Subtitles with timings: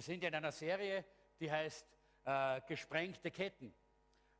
[0.00, 1.04] Wir sind in einer Serie,
[1.38, 1.86] die heißt
[2.24, 3.70] äh, Gesprengte Ketten.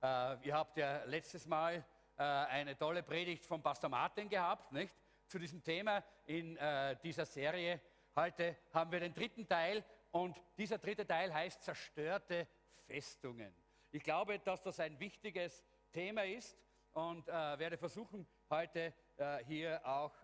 [0.02, 1.84] Äh, ihr habt ja letztes Mal
[2.16, 4.96] äh, eine tolle Predigt von Pastor Martin gehabt, nicht?
[5.27, 7.78] Zu diesem Thema in äh, dieser Serie.
[8.16, 12.48] Heute haben wir den dritten Teil und dieser dritte Teil heißt zerstörte
[12.87, 13.54] Festungen.
[13.90, 16.56] Ich glaube, dass das ein wichtiges Thema ist
[16.92, 20.15] und äh, werde versuchen, heute äh, hier auch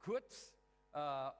[0.00, 0.54] kurz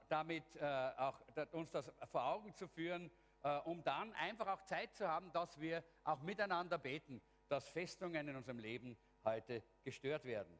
[0.09, 3.09] damit äh, auch uns das vor Augen zu führen,
[3.41, 8.27] äh, um dann einfach auch Zeit zu haben, dass wir auch miteinander beten, dass Festungen
[8.27, 10.59] in unserem Leben heute gestört werden,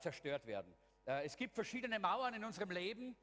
[0.00, 0.74] zerstört werden.
[1.04, 3.16] es gibt verschiedene Mauern in unserem Leben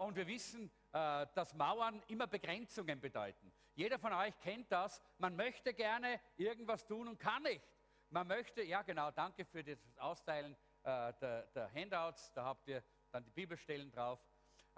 [0.00, 3.52] und wir wissen, dass Mauern immer Begrenzungen bedeuten.
[3.74, 5.02] Jeder von euch kennt das.
[5.18, 7.66] Man möchte gerne irgendwas tun und kann nicht.
[8.10, 13.24] Man möchte, ja genau, danke für das Austeilen der, der Handouts, da habt ihr dann
[13.24, 14.20] die Bibelstellen drauf.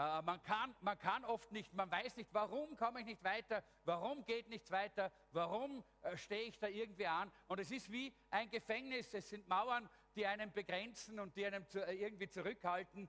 [0.00, 3.62] Äh, man, kann, man kann oft nicht, man weiß nicht, warum komme ich nicht weiter,
[3.84, 7.30] warum geht nichts weiter, warum äh, stehe ich da irgendwie an.
[7.48, 11.66] Und es ist wie ein Gefängnis, es sind Mauern, die einen begrenzen und die einen
[11.74, 13.08] äh, irgendwie zurückhalten.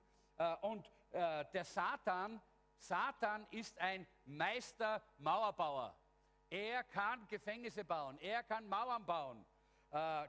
[0.62, 2.40] Und der Satan,
[2.78, 5.94] Satan ist ein Meister Mauerbauer.
[6.48, 9.44] Er kann Gefängnisse bauen, er kann Mauern bauen,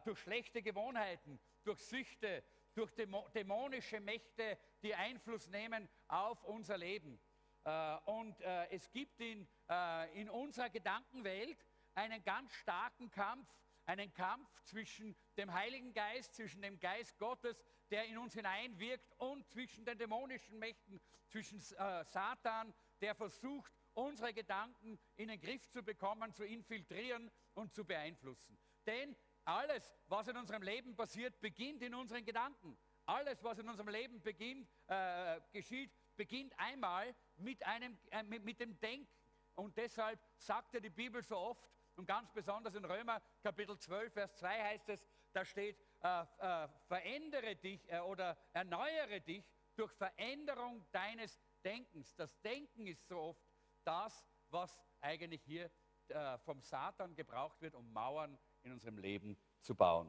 [0.03, 2.44] durch schlechte Gewohnheiten, durch Süchte,
[2.76, 2.92] durch
[3.34, 7.20] dämonische Mächte, die Einfluss nehmen auf unser Leben.
[7.66, 11.66] Äh, und äh, es gibt in, äh, in unserer Gedankenwelt
[11.96, 13.48] einen ganz starken Kampf,
[13.86, 19.48] einen Kampf zwischen dem Heiligen Geist, zwischen dem Geist Gottes, der in uns hineinwirkt, und
[19.50, 26.34] zwischen den dämonischen Mächten, zwischen Satan, der versucht, unsere Gedanken in den Griff zu bekommen,
[26.34, 28.58] zu infiltrieren und zu beeinflussen.
[28.88, 29.16] Denn
[29.46, 32.78] alles, was in unserem Leben passiert, beginnt in unseren Gedanken.
[33.06, 38.59] Alles, was in unserem Leben beginnt, äh, geschieht, beginnt einmal mit, einem, äh, mit, mit
[38.59, 39.12] dem Denken.
[39.56, 44.14] Und deshalb sagt ja die Bibel so oft, und ganz besonders in Römer Kapitel 12,
[44.14, 49.44] Vers 2 heißt es, da steht, äh, äh, verändere dich äh, oder erneuere dich
[49.76, 52.16] durch Veränderung deines Denkens.
[52.16, 53.44] Das Denken ist so oft
[53.84, 55.70] das, was eigentlich hier
[56.08, 60.07] äh, vom Satan gebraucht wird, um Mauern in unserem Leben zu bauen.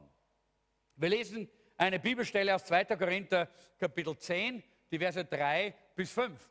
[0.95, 2.85] Wir lesen eine Bibelstelle aus 2.
[2.85, 6.49] Korinther Kapitel 10, die Verse 3 bis 5.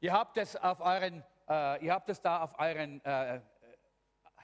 [0.00, 3.40] Ihr habt es, auf euren, äh, ihr habt es da auf euren äh,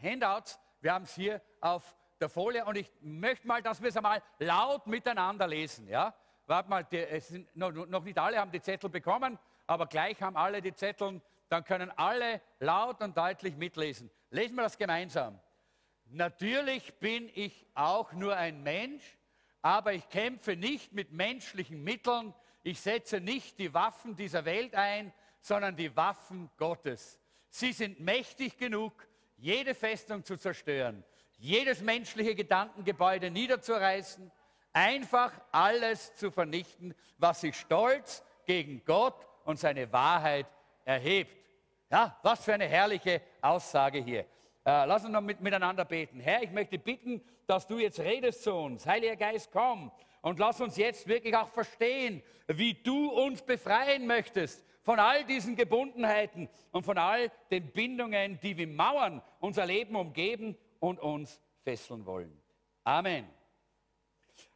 [0.02, 0.58] Handouts.
[0.80, 4.22] Wir haben es hier auf der Folie und ich möchte mal, dass wir es einmal
[4.38, 5.86] laut miteinander lesen.
[5.88, 6.14] Ja?
[6.46, 10.20] Warte mal, die, es sind, noch, noch nicht alle haben die Zettel bekommen, aber gleich
[10.22, 11.20] haben alle die Zettel.
[11.50, 14.10] Dann können alle laut und deutlich mitlesen.
[14.30, 15.38] Lesen wir das gemeinsam.
[16.14, 19.02] Natürlich bin ich auch nur ein Mensch,
[19.62, 22.34] aber ich kämpfe nicht mit menschlichen Mitteln.
[22.62, 27.18] Ich setze nicht die Waffen dieser Welt ein, sondern die Waffen Gottes.
[27.48, 28.92] Sie sind mächtig genug,
[29.38, 31.02] jede Festung zu zerstören,
[31.38, 34.30] jedes menschliche Gedankengebäude niederzureißen,
[34.74, 40.46] einfach alles zu vernichten, was sich stolz gegen Gott und seine Wahrheit
[40.84, 41.34] erhebt.
[41.90, 44.26] Ja, was für eine herrliche Aussage hier.
[44.64, 46.20] Äh, lass uns noch mit, miteinander beten.
[46.20, 48.86] Herr, ich möchte bitten, dass du jetzt redest zu uns.
[48.86, 49.90] Heiliger Geist, komm
[50.20, 55.56] und lass uns jetzt wirklich auch verstehen, wie du uns befreien möchtest von all diesen
[55.56, 62.06] Gebundenheiten und von all den Bindungen, die wie Mauern unser Leben umgeben und uns fesseln
[62.06, 62.40] wollen.
[62.84, 63.28] Amen.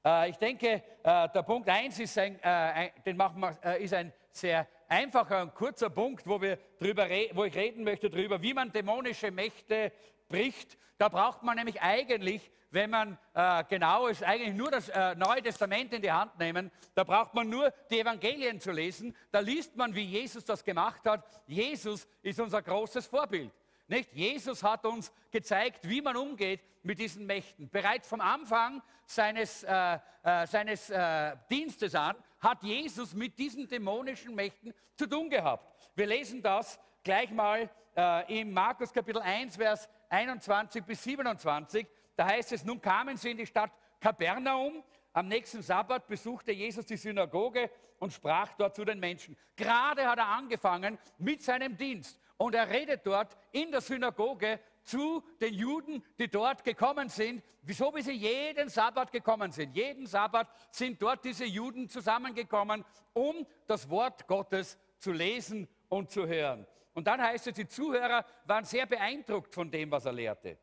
[0.05, 3.83] Äh, ich denke, äh, der Punkt 1 ist ein, äh, ein, den machen wir, äh,
[3.83, 8.41] ist ein sehr einfacher und kurzer Punkt, wo, wir drüber wo ich reden möchte darüber,
[8.43, 9.93] wie man dämonische Mächte
[10.29, 10.77] bricht.
[10.99, 15.43] Da braucht man nämlich eigentlich, wenn man äh, genau ist, eigentlich nur das äh, Neue
[15.43, 16.71] Testament in die Hand nehmen.
[16.95, 19.15] Da braucht man nur die Evangelien zu lesen.
[19.31, 21.25] Da liest man, wie Jesus das gemacht hat.
[21.47, 23.53] Jesus ist unser großes Vorbild.
[23.89, 24.13] Nicht?
[24.13, 27.69] Jesus hat uns gezeigt, wie man umgeht mit diesen Mächten.
[27.69, 34.35] Bereits vom Anfang seines, äh, äh, seines äh, Dienstes an hat Jesus mit diesen dämonischen
[34.35, 35.91] Mächten zu tun gehabt.
[35.95, 41.87] Wir lesen das gleich mal äh, im Markus Kapitel 1, Vers 21 bis 27.
[42.17, 44.83] Da heißt es, nun kamen sie in die Stadt Kapernaum.
[45.13, 49.37] Am nächsten Sabbat besuchte Jesus die Synagoge und sprach dort zu den Menschen.
[49.57, 52.21] Gerade hat er angefangen mit seinem Dienst.
[52.37, 57.95] Und er redet dort in der Synagoge zu den Juden, die dort gekommen sind, wieso
[57.95, 59.77] wie sie jeden Sabbat gekommen sind.
[59.77, 66.27] Jeden Sabbat sind dort diese Juden zusammengekommen, um das Wort Gottes zu lesen und zu
[66.27, 66.67] hören.
[66.95, 70.57] Und dann heißt es, die Zuhörer waren sehr beeindruckt von dem, was er lehrte.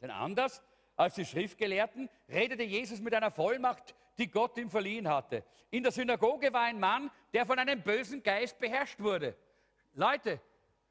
[0.00, 0.62] Denn anders
[0.96, 5.44] als die Schriftgelehrten redete Jesus mit einer Vollmacht, die Gott ihm verliehen hatte.
[5.70, 9.36] In der Synagoge war ein Mann, der von einem bösen Geist beherrscht wurde.
[9.94, 10.40] Leute,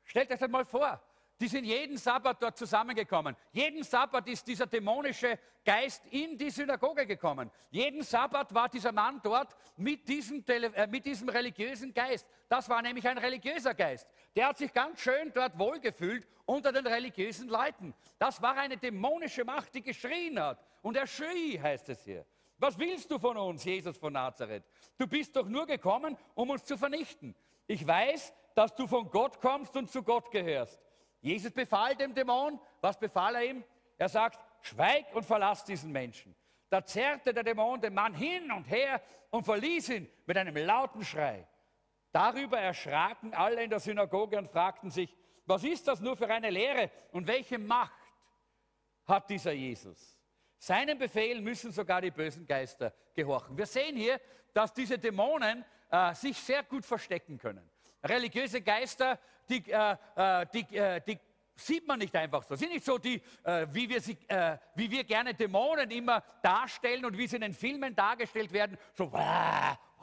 [0.03, 1.01] stellt euch das mal vor.
[1.39, 3.36] Die sind jeden Sabbat dort zusammengekommen.
[3.51, 7.50] Jeden Sabbat ist dieser dämonische Geist in die Synagoge gekommen.
[7.69, 12.27] Jeden Sabbat war dieser Mann dort mit diesem, äh, mit diesem religiösen Geist.
[12.50, 14.07] Das war nämlich ein religiöser Geist.
[14.36, 17.94] Der hat sich ganz schön dort wohlgefühlt unter den religiösen Leuten.
[18.18, 20.63] Das war eine dämonische Macht, die geschrien hat.
[20.81, 22.25] Und er schrie, heißt es hier.
[22.57, 24.63] Was willst du von uns, Jesus von Nazareth?
[24.97, 27.33] Du bist doch nur gekommen, um uns zu vernichten.
[27.68, 30.77] Ich weiß, dass du von Gott kommst und zu Gott gehörst.
[31.21, 33.63] Jesus befahl dem Dämon, was befahl er ihm?
[33.98, 36.36] Er sagt, schweig und verlass diesen Menschen.
[36.69, 41.04] Da zerrte der Dämon den Mann hin und her und verließ ihn mit einem lauten
[41.04, 41.48] Schrei.
[42.12, 46.50] Darüber erschraken alle in der Synagoge und fragten sich, was ist das nur für eine
[46.50, 47.92] Lehre und welche Macht
[49.06, 50.18] hat dieser Jesus?
[50.57, 53.57] Seinen Befehl müssen sogar die bösen Geister gehorchen.
[53.57, 54.19] Wir sehen hier,
[54.54, 57.68] dass diese Dämonen äh, sich sehr gut verstecken können.
[58.04, 59.19] Religiöse Geister,
[59.50, 61.19] die, äh, äh, die, äh, die
[61.56, 62.56] sieht man nicht einfach so.
[62.56, 67.06] Sind nicht so die, äh, wie, wir sie, äh, wie wir gerne Dämonen immer darstellen
[67.06, 69.12] und wie sie in den Filmen dargestellt werden, so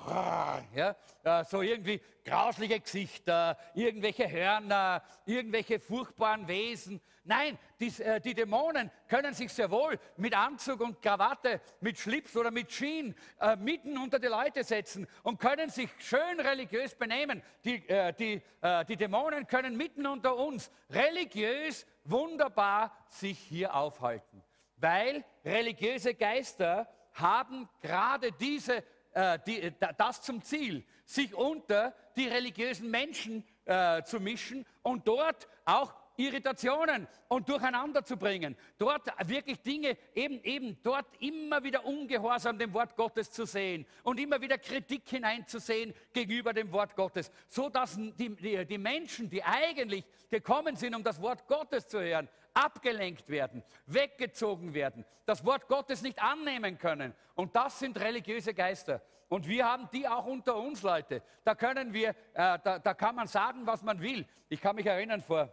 [0.07, 7.01] ja, äh, so irgendwie grausliche Gesichter, irgendwelche Hörner, irgendwelche furchtbaren Wesen.
[7.25, 12.37] Nein, die, äh, die, Dämonen können sich sehr wohl mit Anzug und Krawatte, mit Schlips
[12.37, 17.43] oder mit Jeans äh, mitten unter die Leute setzen und können sich schön religiös benehmen.
[17.65, 24.43] Die, äh, die, äh, die Dämonen können mitten unter uns religiös wunderbar sich hier aufhalten,
[24.77, 28.85] weil religiöse Geister haben gerade diese
[29.17, 35.09] äh, die, äh, das zum Ziel, sich unter die religiösen Menschen äh, zu mischen und
[35.09, 38.57] dort auch Irritationen und durcheinander zu bringen.
[38.77, 44.21] Dort wirklich Dinge, eben, eben dort immer wieder Ungehorsam dem Wort Gottes zu sehen und
[44.21, 49.43] immer wieder Kritik hineinzusehen gegenüber dem Wort Gottes, so dass die, die, die Menschen, die
[49.43, 55.69] eigentlich gekommen sind, um das Wort Gottes zu hören, abgelenkt werden, weggezogen werden, das Wort
[55.69, 57.15] Gottes nicht annehmen können.
[57.35, 59.03] Und das sind religiöse Geister.
[59.29, 61.23] Und wir haben die auch unter uns, Leute.
[61.45, 64.27] Da können wir, äh, da, da kann man sagen, was man will.
[64.49, 65.53] Ich kann mich erinnern, vor,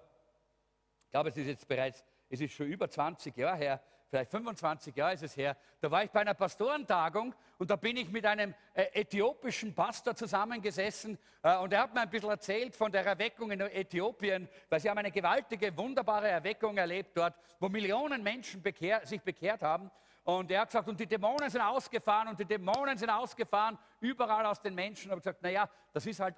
[1.06, 3.82] ich glaube, es ist jetzt bereits, es ist schon über 20 Jahre her,
[4.14, 7.98] vielleicht 25 Jahre ist es her, da war ich bei einer Pastorentagung und da bin
[7.98, 12.76] ich mit einem äh, äthiopischen Pastor zusammengesessen äh, und er hat mir ein bisschen erzählt
[12.76, 17.70] von der Erweckung in Äthiopien, weil sie haben eine gewaltige, wunderbare Erweckung erlebt dort, wo
[17.70, 19.90] Millionen Menschen bekehr, sich bekehrt haben.
[20.26, 24.46] Und er hat gesagt, und die Dämonen sind ausgefahren und die Dämonen sind ausgefahren, überall
[24.46, 25.12] aus den Menschen.
[25.12, 26.36] Und ich gesagt, naja, das ist halt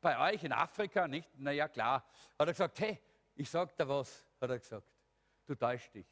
[0.00, 2.02] bei euch in Afrika nicht, naja, klar.
[2.38, 2.98] Hat er gesagt, hey,
[3.34, 4.86] ich sag dir was, hat er gesagt,
[5.46, 6.06] du täuschst dich.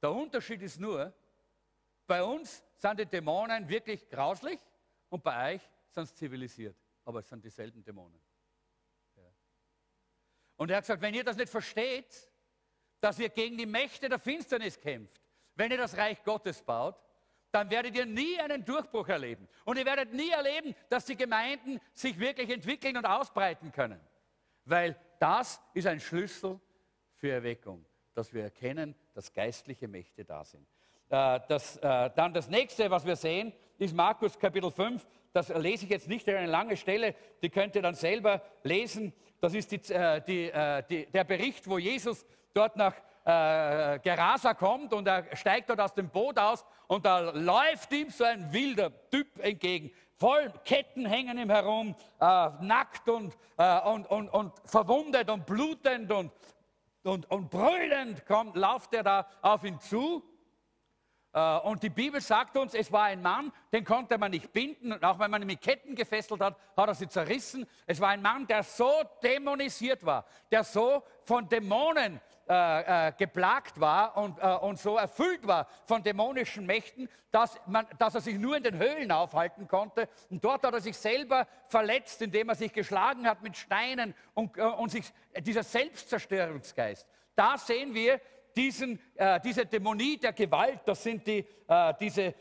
[0.00, 1.12] Der Unterschied ist nur,
[2.06, 4.58] bei uns sind die Dämonen wirklich grauslich
[5.08, 6.76] und bei euch sind sie zivilisiert.
[7.04, 8.20] Aber es sind dieselben Dämonen.
[9.16, 9.22] Ja.
[10.56, 12.30] Und er hat gesagt, wenn ihr das nicht versteht,
[13.00, 15.20] dass ihr gegen die Mächte der Finsternis kämpft,
[15.54, 16.96] wenn ihr das Reich Gottes baut,
[17.50, 19.48] dann werdet ihr nie einen Durchbruch erleben.
[19.64, 24.00] Und ihr werdet nie erleben, dass die Gemeinden sich wirklich entwickeln und ausbreiten können.
[24.64, 26.60] Weil das ist ein Schlüssel
[27.14, 27.84] für Erweckung
[28.18, 30.66] dass wir erkennen, dass geistliche Mächte da sind.
[31.08, 35.06] Äh, das, äh, dann das nächste, was wir sehen, ist Markus Kapitel 5.
[35.32, 39.12] Das lese ich jetzt nicht, eine lange Stelle, die könnt ihr dann selber lesen.
[39.40, 40.50] Das ist die, äh, die,
[40.90, 42.94] die, der Bericht, wo Jesus dort nach
[43.24, 48.24] Gerasa kommt und er steigt dort aus dem Boot aus und da läuft ihm so
[48.24, 49.90] ein wilder Typ entgegen.
[50.16, 53.36] Voll Ketten hängen ihm herum, nackt und,
[53.84, 56.32] und, und, und verwundet und blutend und
[57.08, 60.22] und, und brüllend kommt, lauft er da auf ihn zu.
[61.32, 64.92] Äh, und die Bibel sagt uns, es war ein Mann, den konnte man nicht binden.
[64.92, 67.66] Und auch wenn man ihn mit Ketten gefesselt hat, hat er sie zerrissen.
[67.86, 68.90] Es war ein Mann, der so
[69.22, 75.46] dämonisiert war, der so von Dämonen äh, äh, geplagt war und, äh, und so erfüllt
[75.46, 80.08] war von dämonischen Mächten, dass, man, dass er sich nur in den Höhlen aufhalten konnte.
[80.30, 84.56] Und dort hat er sich selber verletzt, indem er sich geschlagen hat mit Steinen und,
[84.56, 87.06] äh, und sich, dieser Selbstzerstörungsgeist.
[87.36, 88.18] Da sehen wir
[88.56, 91.46] diesen, äh, diese Dämonie der Gewalt, das sind die,
[92.00, 92.34] diese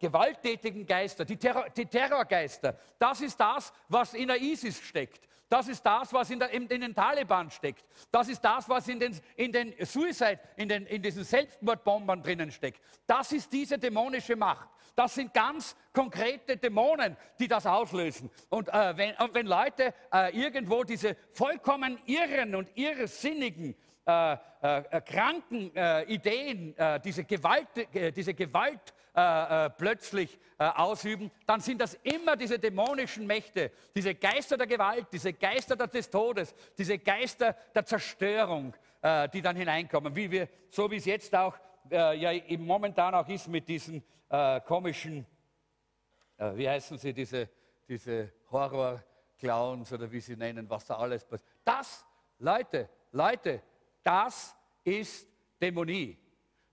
[0.00, 2.76] gewalttätigen Geister, die, Terror, die Terrorgeister.
[2.98, 5.29] Das ist das, was in der ISIS steckt.
[5.50, 7.84] Das ist das, was in, der, in, den Taliban steckt.
[8.12, 12.52] Das ist das, was in den, in den Suicide, in, den, in diesen Selbstmordbombern drinnen
[12.52, 12.80] steckt.
[13.04, 14.68] Das ist diese dämonische Macht.
[14.94, 18.30] Das sind ganz konkrete Dämonen, die das auslösen.
[18.48, 23.74] Und äh, wenn, und wenn, Leute äh, irgendwo diese vollkommen irren und irrsinnigen,
[24.06, 27.68] äh, äh kranken äh, Ideen, äh, diese Gewalt,
[28.14, 34.14] diese Gewalt äh, äh, plötzlich äh, ausüben, dann sind das immer diese dämonischen Mächte, diese
[34.14, 40.14] Geister der Gewalt, diese Geister des Todes, diese Geister der Zerstörung, äh, die dann hineinkommen,
[40.14, 41.56] wie wir, so wie es jetzt auch
[41.90, 44.02] äh, ja momentan auch ist mit diesen
[44.64, 45.26] komischen,
[46.38, 47.48] wie heißen sie, diese,
[47.88, 51.50] diese Horror-Clowns oder wie sie nennen, was da alles passiert.
[51.64, 52.06] Das,
[52.38, 53.60] Leute, Leute,
[54.04, 55.26] das ist
[55.60, 56.16] Dämonie.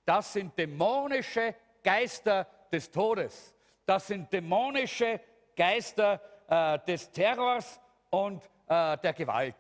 [0.05, 1.55] Das sind dämonische
[1.87, 3.55] Geister des Todes.
[3.85, 5.21] Das sind dämonische
[5.55, 7.79] Geister äh, des Terrors
[8.09, 9.55] und äh, der Gewalt.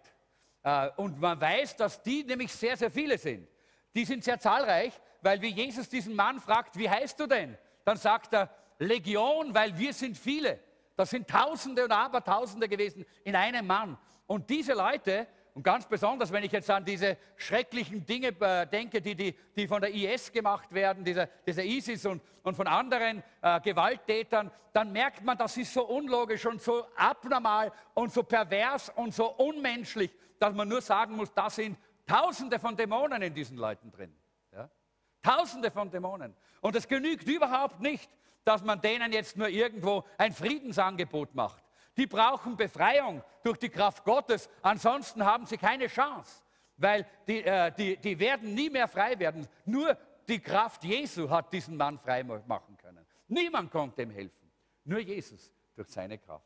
[0.61, 3.47] Äh, und man weiß, dass die nämlich sehr, sehr viele sind.
[3.95, 4.91] Die sind sehr zahlreich,
[5.21, 7.57] weil wie Jesus diesen Mann fragt, wie heißt du denn?
[7.85, 10.59] Dann sagt er, Legion, weil wir sind viele.
[10.97, 13.97] Das sind Tausende und Abertausende gewesen in einem Mann.
[14.25, 19.01] Und diese Leute, und ganz besonders, wenn ich jetzt an diese schrecklichen Dinge äh, denke,
[19.01, 23.23] die, die, die, von der IS gemacht werden, dieser, dieser ISIS und, und von anderen
[23.41, 28.89] äh, Gewalttätern, dann merkt man, das ist so unlogisch und so abnormal und so pervers
[28.89, 33.57] und so unmenschlich, dass man nur sagen muss, da sind Tausende von Dämonen in diesen
[33.57, 34.15] Leuten drin.
[34.53, 34.69] Ja?
[35.23, 36.35] Tausende von Dämonen.
[36.61, 38.11] Und es genügt überhaupt nicht,
[38.43, 41.63] dass man denen jetzt nur irgendwo ein Friedensangebot macht.
[41.97, 46.43] Die brauchen Befreiung durch die Kraft Gottes, ansonsten haben sie keine Chance,
[46.77, 49.47] weil die, äh, die, die werden nie mehr frei werden.
[49.65, 53.05] Nur die Kraft Jesu hat diesen Mann frei machen können.
[53.27, 54.51] Niemand konnte ihm helfen,
[54.83, 56.45] nur Jesus durch seine Kraft.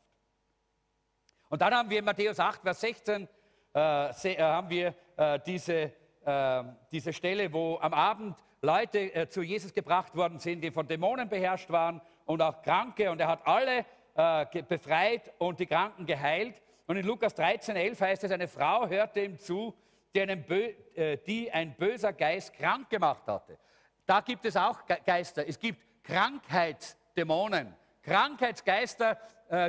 [1.48, 3.28] Und dann haben wir in Matthäus 8, Vers 16,
[3.74, 5.92] äh, äh, haben wir äh, diese,
[6.24, 10.86] äh, diese Stelle, wo am Abend Leute äh, zu Jesus gebracht worden sind, die von
[10.86, 13.10] Dämonen beherrscht waren und auch Kranke.
[13.10, 16.60] Und er hat alle äh, befreit und die Kranken geheilt.
[16.86, 19.74] Und in Lukas 13, 11 heißt es, eine Frau hörte ihm zu,
[20.14, 23.58] die, äh, die ein böser Geist krank gemacht hatte.
[24.04, 25.46] Da gibt es auch Geister.
[25.46, 29.16] Es gibt Krankheitsdämonen, Krankheitsgeister,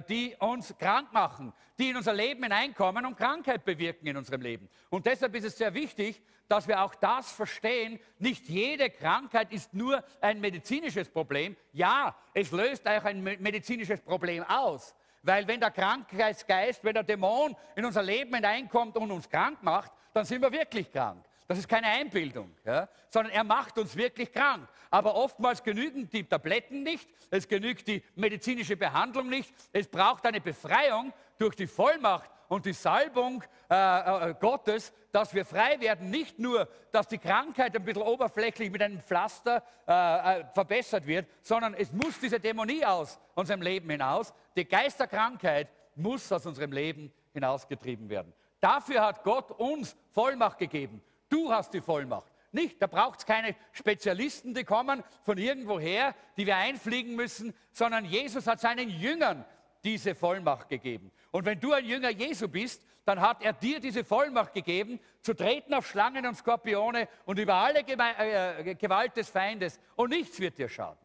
[0.09, 4.69] die uns krank machen, die in unser Leben hineinkommen und Krankheit bewirken in unserem Leben.
[4.89, 7.99] Und deshalb ist es sehr wichtig, dass wir auch das verstehen.
[8.19, 11.57] Nicht jede Krankheit ist nur ein medizinisches Problem.
[11.71, 14.95] Ja, es löst auch ein medizinisches Problem aus.
[15.21, 19.91] Weil wenn der Krankheitsgeist, wenn der Dämon in unser Leben hineinkommt und uns krank macht,
[20.13, 21.25] dann sind wir wirklich krank.
[21.47, 22.87] Das ist keine Einbildung, ja?
[23.09, 24.67] sondern er macht uns wirklich krank.
[24.89, 30.39] Aber oftmals genügen die Tabletten nicht, es genügt die medizinische Behandlung nicht, es braucht eine
[30.39, 36.09] Befreiung durch die Vollmacht und die Salbung äh, äh, Gottes, dass wir frei werden.
[36.09, 41.27] Nicht nur, dass die Krankheit ein bisschen oberflächlich mit einem Pflaster äh, äh, verbessert wird,
[41.41, 44.33] sondern es muss diese Dämonie aus unserem Leben hinaus.
[44.55, 48.33] Die Geisterkrankheit muss aus unserem Leben hinausgetrieben werden.
[48.59, 51.01] Dafür hat Gott uns Vollmacht gegeben.
[51.33, 52.31] Du hast die Vollmacht.
[52.51, 58.05] Nicht, da braucht es keine Spezialisten, die kommen von irgendwoher, die wir einfliegen müssen, sondern
[58.05, 59.43] Jesus hat seinen Jüngern
[59.83, 61.11] diese Vollmacht gegeben.
[61.31, 65.33] Und wenn du ein Jünger Jesu bist, dann hat er dir diese Vollmacht gegeben, zu
[65.33, 70.59] treten auf Schlangen und Skorpione und über alle äh, Gewalt des Feindes und nichts wird
[70.59, 71.01] dir schaden.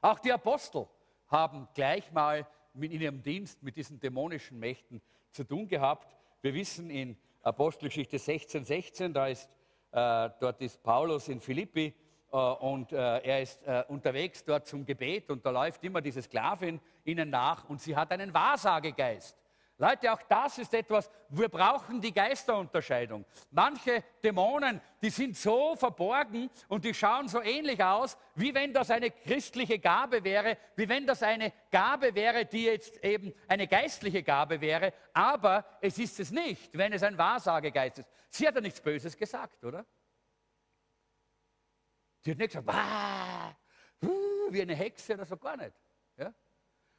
[0.00, 0.88] Auch die Apostel
[1.26, 6.17] haben gleich mal in ihrem Dienst mit diesen dämonischen Mächten zu tun gehabt.
[6.40, 9.48] Wir wissen in Apostelgeschichte 16, 16, da ist,
[9.90, 11.92] äh, dort ist Paulus in Philippi
[12.30, 16.22] äh, und äh, er ist äh, unterwegs dort zum Gebet und da läuft immer diese
[16.22, 19.36] Sklavin ihnen nach und sie hat einen Wahrsagegeist.
[19.80, 23.24] Leute, auch das ist etwas, wir brauchen die Geisterunterscheidung.
[23.52, 28.90] Manche Dämonen, die sind so verborgen und die schauen so ähnlich aus, wie wenn das
[28.90, 34.24] eine christliche Gabe wäre, wie wenn das eine Gabe wäre, die jetzt eben eine geistliche
[34.24, 38.08] Gabe wäre, aber es ist es nicht, wenn es ein Wahrsagegeist ist.
[38.30, 39.86] Sie hat ja nichts Böses gesagt, oder?
[42.24, 43.56] Sie hat nicht gesagt,
[44.50, 45.76] wie eine Hexe oder so, gar nicht.
[46.16, 46.34] Ja?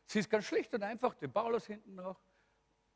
[0.05, 2.21] Sie ist ganz schlicht und einfach den Paulus hinten noch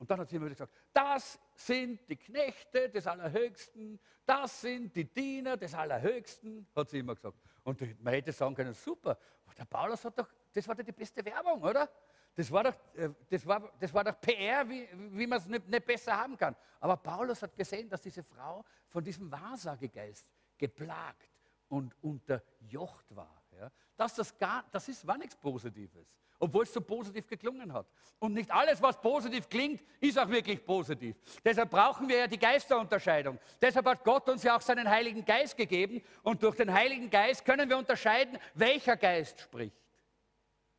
[0.03, 5.05] und dann hat sie immer gesagt, das sind die Knechte des Allerhöchsten, das sind die
[5.05, 7.37] Diener des Allerhöchsten, hat sie immer gesagt.
[7.63, 9.17] Und man hätte sagen können, super,
[9.57, 11.89] der Paulus hat doch, das war doch die beste Werbung, oder?
[12.35, 15.69] Das war doch, äh, das war, das war doch PR, wie, wie man es nicht,
[15.69, 16.53] nicht besser haben kann.
[16.81, 21.29] Aber Paulus hat gesehen, dass diese Frau von diesem Wahrsagegeist geplagt
[21.69, 23.41] und unterjocht war.
[23.57, 23.71] Ja?
[23.95, 27.85] Dass das, gar, das ist, war nichts Positives obwohl es so positiv geklungen hat.
[28.19, 31.15] Und nicht alles, was positiv klingt, ist auch wirklich positiv.
[31.43, 33.39] Deshalb brauchen wir ja die Geisterunterscheidung.
[33.61, 37.45] Deshalb hat Gott uns ja auch seinen Heiligen Geist gegeben und durch den Heiligen Geist
[37.45, 39.77] können wir unterscheiden, welcher Geist spricht.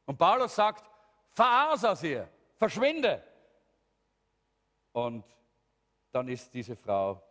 [0.04, 0.85] Und Paulus sagt,
[1.30, 2.04] fahr aus
[2.56, 3.25] verschwinde.
[4.92, 5.25] Und
[6.12, 7.23] dann ist diese Frau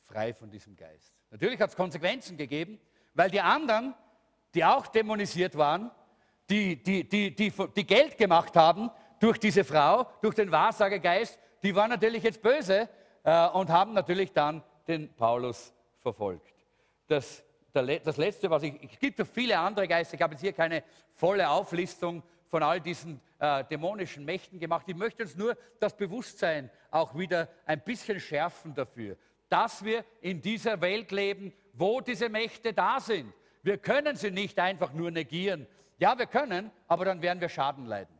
[0.00, 1.14] frei von diesem Geist.
[1.30, 2.80] Natürlich hat es Konsequenzen gegeben,
[3.12, 3.94] weil die anderen,
[4.54, 5.90] die auch dämonisiert waren,
[6.50, 8.90] die, die, die, die, die Geld gemacht haben
[9.20, 12.88] durch diese Frau, durch den Wahrsagegeist, die waren natürlich jetzt böse
[13.22, 16.52] äh, und haben natürlich dann den Paulus verfolgt.
[17.06, 20.40] Das, der, das Letzte, was ich, es gibt noch viele andere Geister, ich habe jetzt
[20.40, 20.82] hier keine
[21.14, 24.84] volle Auflistung von all diesen äh, dämonischen Mächten gemacht.
[24.88, 29.16] Ich möchte uns nur das Bewusstsein auch wieder ein bisschen schärfen dafür,
[29.48, 33.32] dass wir in dieser Welt leben, wo diese Mächte da sind.
[33.62, 35.66] Wir können sie nicht einfach nur negieren.
[36.00, 38.18] Ja, wir können, aber dann werden wir Schaden leiden.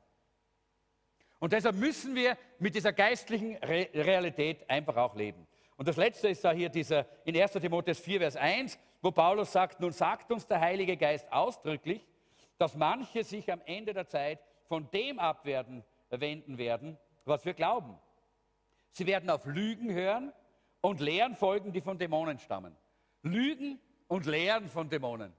[1.39, 5.47] Und deshalb müssen wir mit dieser geistlichen Re Realität einfach auch leben.
[5.79, 7.53] Und das letzte ist da hier dieser in 1.
[7.53, 12.07] Timotheus 4, Vers 1, wo Paulus sagt, nun sagt uns der Heilige Geist ausdrücklich,
[12.59, 17.99] dass manche sich am Ende der Zeit von dem abwenden wenden werden, was wir glauben.
[18.91, 20.35] Sie werden auf Lügen hören
[20.83, 22.77] und Lehren folgen, die von Dämonen stammen.
[23.23, 25.33] Lügen und Lehren von Dämonen.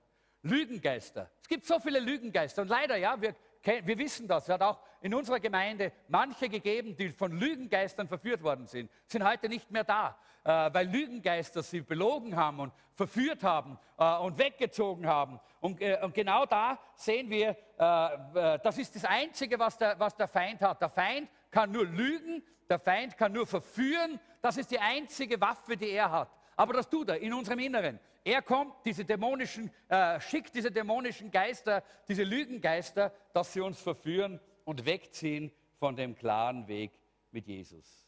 [0.43, 1.29] Lügengeister.
[1.41, 2.61] Es gibt so viele Lügengeister.
[2.61, 4.43] Und leider, ja, wir, wir wissen das.
[4.43, 9.23] Es hat auch in unserer Gemeinde manche gegeben, die von Lügengeistern verführt worden sind, sind
[9.23, 14.37] heute nicht mehr da, äh, weil Lügengeister sie belogen haben und verführt haben äh, und
[14.37, 15.39] weggezogen haben.
[15.59, 20.27] Und, äh, und, genau da sehen wir, das ist das Einzige, was der, was der
[20.27, 20.79] Feind hat.
[20.81, 24.19] Der Feind kann nur lügen, der Feind kann nur verführen.
[24.39, 26.29] Das ist die einzige Waffe, die er hat.
[26.61, 27.99] Aber das tut er in unserem Inneren.
[28.23, 34.39] Er kommt, diese dämonischen, äh, schickt diese dämonischen Geister, diese Lügengeister, dass sie uns verführen
[34.63, 36.91] und wegziehen von dem klaren Weg
[37.31, 38.07] mit Jesus.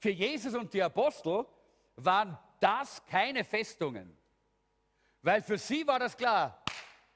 [0.00, 1.46] Für Jesus und die Apostel
[1.94, 4.18] waren das keine Festungen,
[5.22, 6.60] weil für sie war das klar,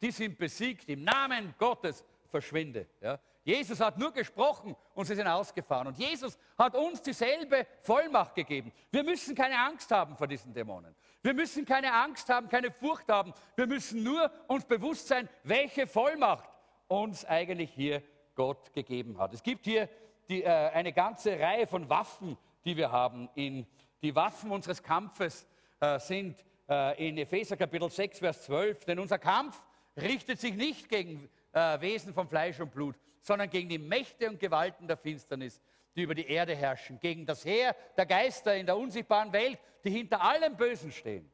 [0.00, 2.86] die sind besiegt, im Namen Gottes verschwinde.
[3.00, 3.18] Ja.
[3.42, 5.88] Jesus hat nur gesprochen und sie sind ausgefahren.
[5.88, 8.70] Und Jesus hat uns dieselbe Vollmacht gegeben.
[8.90, 10.94] Wir müssen keine Angst haben vor diesen Dämonen.
[11.22, 13.32] Wir müssen keine Angst haben, keine Furcht haben.
[13.56, 16.50] Wir müssen nur uns bewusst sein, welche Vollmacht
[16.88, 18.02] uns eigentlich hier
[18.34, 19.32] Gott gegeben hat.
[19.32, 19.88] Es gibt hier
[20.28, 23.28] die, äh, eine ganze Reihe von Waffen, die wir haben.
[23.34, 23.66] In,
[24.02, 25.46] die Waffen unseres Kampfes
[25.80, 28.84] äh, sind äh, in Epheser Kapitel 6, Vers 12.
[28.84, 29.62] Denn unser Kampf
[29.96, 34.38] richtet sich nicht gegen äh, Wesen von Fleisch und Blut, sondern gegen die Mächte und
[34.38, 35.60] Gewalten der Finsternis,
[35.94, 39.90] die über die Erde herrschen, gegen das Heer der Geister in der unsichtbaren Welt, die
[39.90, 41.30] hinter allem Bösen stehen.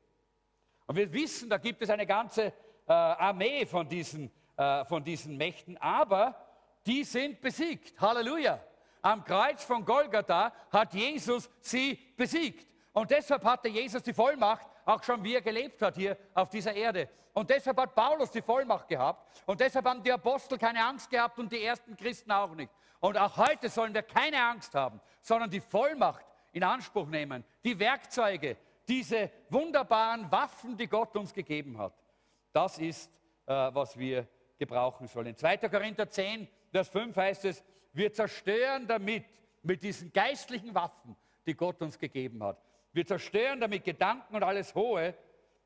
[0.86, 2.52] Und wir wissen, da gibt es eine ganze äh,
[2.92, 6.34] Armee von diesen, äh, von diesen Mächten, aber
[6.86, 8.00] die sind besiegt.
[8.00, 8.60] Halleluja.
[9.02, 12.66] Am Kreuz von Golgatha hat Jesus sie besiegt.
[12.92, 16.72] Und deshalb hatte Jesus die Vollmacht, auch schon wie er gelebt hat hier auf dieser
[16.74, 17.08] Erde.
[17.34, 19.42] Und deshalb hat Paulus die Vollmacht gehabt.
[19.44, 22.72] Und deshalb haben die Apostel keine Angst gehabt und die ersten Christen auch nicht.
[23.00, 27.78] Und auch heute sollen wir keine Angst haben, sondern die Vollmacht in Anspruch nehmen, die
[27.78, 28.56] Werkzeuge,
[28.88, 31.92] diese wunderbaren Waffen, die Gott uns gegeben hat.
[32.52, 33.10] Das ist,
[33.44, 34.26] äh, was wir
[34.58, 35.26] gebrauchen sollen.
[35.26, 35.58] In 2.
[35.68, 39.26] Korinther 10, Vers 5 heißt es, wir zerstören damit,
[39.62, 42.56] mit diesen geistlichen Waffen, die Gott uns gegeben hat.
[42.96, 45.14] Wir zerstören damit Gedanken und alles Hohe,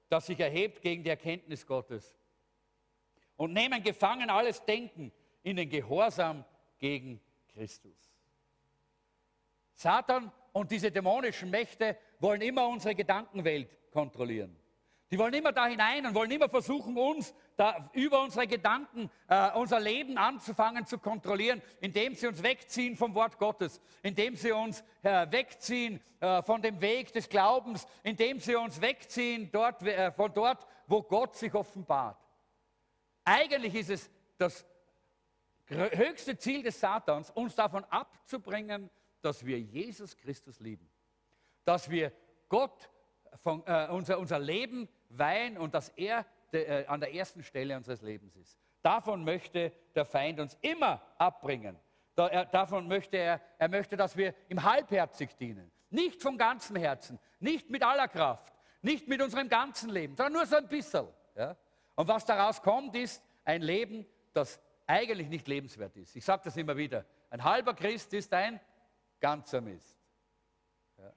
[0.08, 2.18] das sich erhebt gegen die Erkenntnis Gottes.
[3.36, 5.12] Und nehmen gefangen alles Denken
[5.44, 6.44] in den Gehorsam
[6.80, 7.20] gegen
[7.54, 8.12] Christus.
[9.74, 14.56] Satan und diese dämonischen Mächte wollen immer unsere Gedankenwelt kontrollieren.
[15.12, 19.52] Die wollen immer da hinein und wollen immer versuchen, uns da über unsere Gedanken, äh,
[19.52, 24.82] unser Leben anzufangen zu kontrollieren, indem sie uns wegziehen vom Wort Gottes, indem sie uns
[25.02, 30.32] äh, wegziehen äh, von dem Weg des Glaubens, indem sie uns wegziehen dort, äh, von
[30.32, 32.16] dort, wo Gott sich offenbart.
[33.24, 34.64] Eigentlich ist es das
[35.66, 38.88] höchste Ziel des Satans, uns davon abzubringen,
[39.20, 40.88] dass wir Jesus Christus lieben,
[41.66, 42.10] dass wir
[42.48, 42.88] Gott
[43.34, 47.76] von, äh, unser, unser Leben weihen und dass er de, äh, an der ersten Stelle
[47.76, 48.58] unseres Lebens ist.
[48.82, 51.78] Davon möchte der Feind uns immer abbringen.
[52.14, 55.70] Da, er, davon möchte er, er möchte, dass wir ihm halbherzig dienen.
[55.90, 60.46] Nicht von ganzem Herzen, nicht mit aller Kraft, nicht mit unserem ganzen Leben, sondern nur
[60.46, 61.08] so ein bisschen.
[61.36, 61.56] Ja?
[61.94, 66.16] Und was daraus kommt, ist ein Leben, das eigentlich nicht lebenswert ist.
[66.16, 67.04] Ich sage das immer wieder.
[67.30, 68.60] Ein halber Christ ist ein
[69.20, 69.96] ganzer Mist.
[70.98, 71.12] Ja?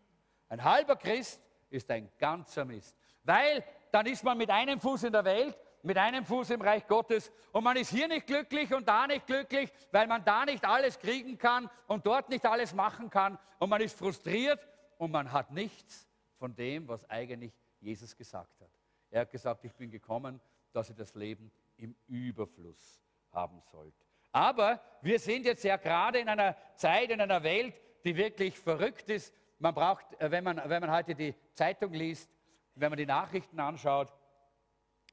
[0.50, 2.96] Ein halber Christ ist ein ganzer Mist.
[3.24, 6.88] Weil dann ist man mit einem Fuß in der Welt, mit einem Fuß im Reich
[6.88, 10.66] Gottes und man ist hier nicht glücklich und da nicht glücklich, weil man da nicht
[10.66, 15.32] alles kriegen kann und dort nicht alles machen kann und man ist frustriert und man
[15.32, 18.70] hat nichts von dem, was eigentlich Jesus gesagt hat.
[19.12, 23.00] Er hat gesagt, ich bin gekommen, dass ihr das Leben im Überfluss
[23.32, 23.94] haben sollt.
[24.32, 29.08] Aber wir sind jetzt ja gerade in einer Zeit, in einer Welt, die wirklich verrückt
[29.12, 29.32] ist.
[29.60, 32.33] Man braucht, äh, wenn man, wenn man heute die Zeitung liest,
[32.76, 34.12] wenn man die Nachrichten anschaut,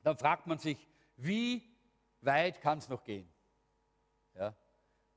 [0.03, 1.63] dann fragt man sich, wie
[2.21, 3.31] weit kann es noch gehen?
[4.35, 4.55] Ja?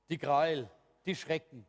[0.09, 0.69] Die Gräuel,
[1.05, 1.65] die Schrecken,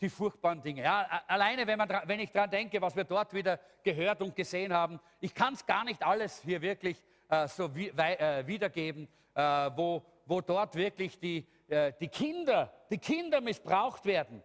[0.00, 0.82] die furchtbaren Dinge.
[0.82, 4.72] Ja, alleine, wenn, man, wenn ich daran denke, was wir dort wieder gehört und gesehen
[4.72, 9.40] haben, ich kann es gar nicht alles hier wirklich äh, so wie, äh, wiedergeben, äh,
[9.74, 14.42] wo, wo dort wirklich die, äh, die Kinder, die Kinder missbraucht werden.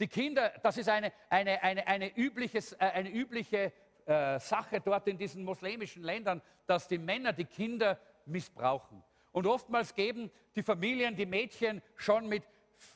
[0.00, 3.72] Die Kinder, das ist eine, eine, eine, eine, übliches, äh, eine übliche
[4.06, 9.02] äh, Sache dort in diesen muslimischen Ländern, dass die Männer die Kinder missbrauchen.
[9.32, 12.44] Und oftmals geben die Familien die Mädchen schon mit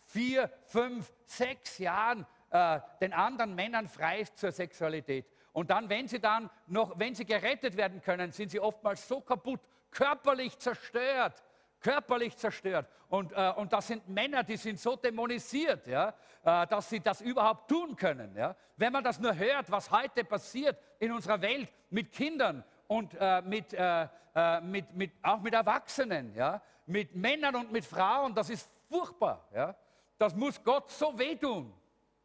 [0.06, 5.26] vier, fünf, sechs Jahren äh, den anderen Männern frei zur Sexualität.
[5.52, 9.20] Und dann, wenn sie dann noch, wenn sie gerettet werden können, sind sie oftmals so
[9.20, 11.42] kaputt, körperlich zerstört,
[11.80, 12.88] körperlich zerstört.
[13.08, 16.12] Und, äh, und das sind Männer, die sind so dämonisiert, ja,
[16.42, 18.34] äh, dass sie das überhaupt tun können.
[18.36, 18.56] Ja.
[18.76, 23.42] Wenn man das nur hört, was heute passiert in unserer Welt mit Kindern und äh,
[23.42, 28.50] mit, äh, äh, mit, mit, auch mit Erwachsenen, ja, mit Männern und mit Frauen, das
[28.50, 29.46] ist furchtbar.
[29.54, 29.74] Ja.
[30.18, 31.72] Das muss Gott so wehtun,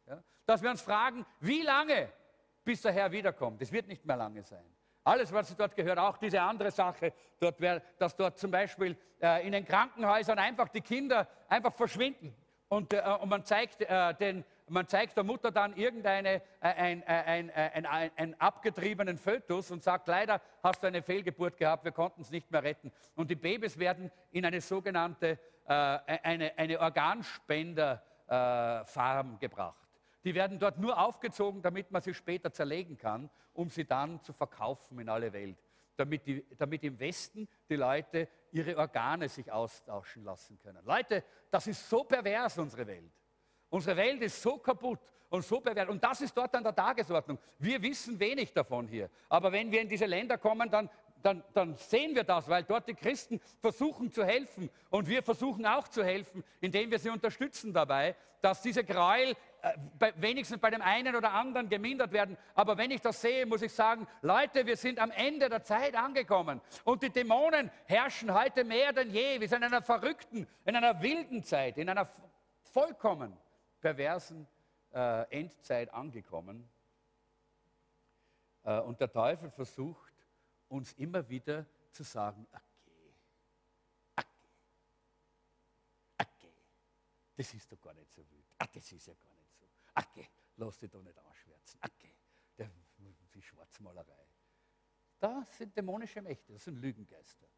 [0.06, 2.10] ja, dass wir uns fragen, wie lange,
[2.64, 3.60] bis der Herr wiederkommt.
[3.62, 4.64] Es wird nicht mehr lange sein.
[5.04, 9.44] Alles, was dort gehört, auch diese andere Sache, dort wär, dass dort zum Beispiel äh,
[9.46, 12.32] in den Krankenhäusern einfach die Kinder einfach verschwinden.
[12.68, 17.02] Und, äh, und man, zeigt, äh, den, man zeigt der Mutter dann irgendeinen äh, ein,
[17.04, 17.86] ein, ein,
[18.16, 22.50] ein, abgetriebenen Fötus und sagt, leider hast du eine Fehlgeburt gehabt, wir konnten es nicht
[22.50, 22.90] mehr retten.
[23.16, 29.81] Und die Babys werden in eine sogenannte äh, eine, eine Organspenderfarm gebracht.
[30.24, 34.32] Die werden dort nur aufgezogen, damit man sie später zerlegen kann, um sie dann zu
[34.32, 35.58] verkaufen in alle Welt.
[35.96, 40.84] Damit, die, damit im Westen die Leute ihre Organe sich austauschen lassen können.
[40.84, 43.12] Leute, das ist so pervers, unsere Welt.
[43.68, 45.88] Unsere Welt ist so kaputt und so pervers.
[45.88, 47.38] Und das ist dort an der Tagesordnung.
[47.58, 49.10] Wir wissen wenig davon hier.
[49.28, 50.88] Aber wenn wir in diese Länder kommen, dann
[51.22, 55.64] dann, dann, sehen wir das, weil dort die Christen versuchen zu helfen und wir versuchen
[55.66, 60.70] auch zu helfen, indem wir sie unterstützen dabei, dass diese Gräuel äh, bei, wenigstens bei
[60.70, 62.36] dem einen oder anderen gemindert werden.
[62.54, 65.94] Aber wenn ich das sehe, muss ich sagen, Leute, wir sind am Ende der Zeit
[65.94, 69.40] angekommen und die Dämonen herrschen heute mehr denn je.
[69.40, 72.08] Wir sind in einer verrückten, in einer wilden Zeit, in einer
[72.72, 73.36] vollkommen
[73.80, 74.48] perversen
[74.92, 76.68] äh, Endzeit angekommen.
[78.64, 80.11] Äh, und der Teufel versucht,
[80.72, 83.14] uns immer wieder zu sagen, okay,
[84.16, 84.48] okay,
[86.18, 86.54] okay,
[87.36, 90.28] das ist doch gar nicht so wild, ach, das ist ja gar nicht so, okay,
[90.56, 92.14] lass dich doch nicht ausschwärzen, okay,
[92.56, 92.70] der,
[93.34, 94.26] die Schwarzmalerei.
[95.18, 97.48] Das sind dämonische Mächte, das sind Lügengeister.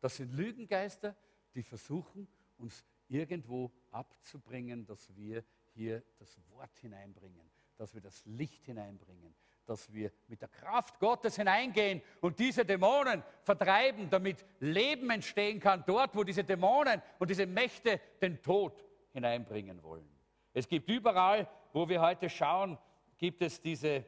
[0.00, 1.16] Das sind Lügengeister,
[1.54, 8.64] die versuchen, uns irgendwo abzubringen, dass wir hier das Wort hineinbringen, dass wir das Licht
[8.64, 9.34] hineinbringen,
[9.66, 15.84] dass wir mit der Kraft Gottes hineingehen und diese Dämonen vertreiben, damit Leben entstehen kann,
[15.86, 20.08] dort, wo diese Dämonen und diese Mächte den Tod hineinbringen wollen.
[20.52, 22.78] Es gibt überall, wo wir heute schauen,
[23.18, 24.04] gibt es diese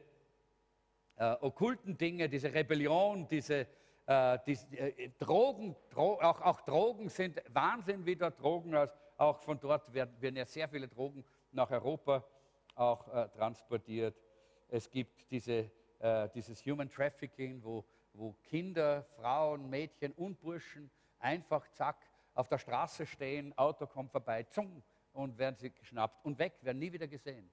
[1.17, 3.67] äh, okkulten Dinge, diese Rebellion, diese,
[4.05, 9.41] äh, diese äh, Drogen, Dro auch, auch, Drogen sind Wahnsinn, wie dort Drogen, aus, auch
[9.41, 12.23] von dort werden, werden ja sehr viele Drogen nach Europa
[12.75, 14.15] auch äh, transportiert.
[14.67, 21.67] Es gibt diese, äh, dieses Human Trafficking, wo, wo Kinder, Frauen, Mädchen und Burschen einfach
[21.71, 21.97] zack
[22.33, 26.77] auf der Straße stehen, Auto kommt vorbei, zung, und werden sie geschnappt und weg, werden
[26.77, 27.49] nie wieder gesehen.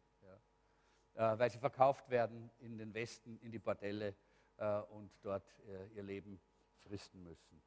[1.15, 1.33] Ja.
[1.33, 4.15] Äh, weil sie verkauft werden in den Westen, in die Bordelle
[4.59, 6.41] äh, und dort äh, ihr Leben
[6.81, 7.63] fristen müssen.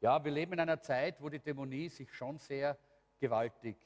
[0.00, 2.78] Ja, wir leben in einer Zeit, wo die Dämonie sich schon sehr
[3.18, 3.76] gewaltig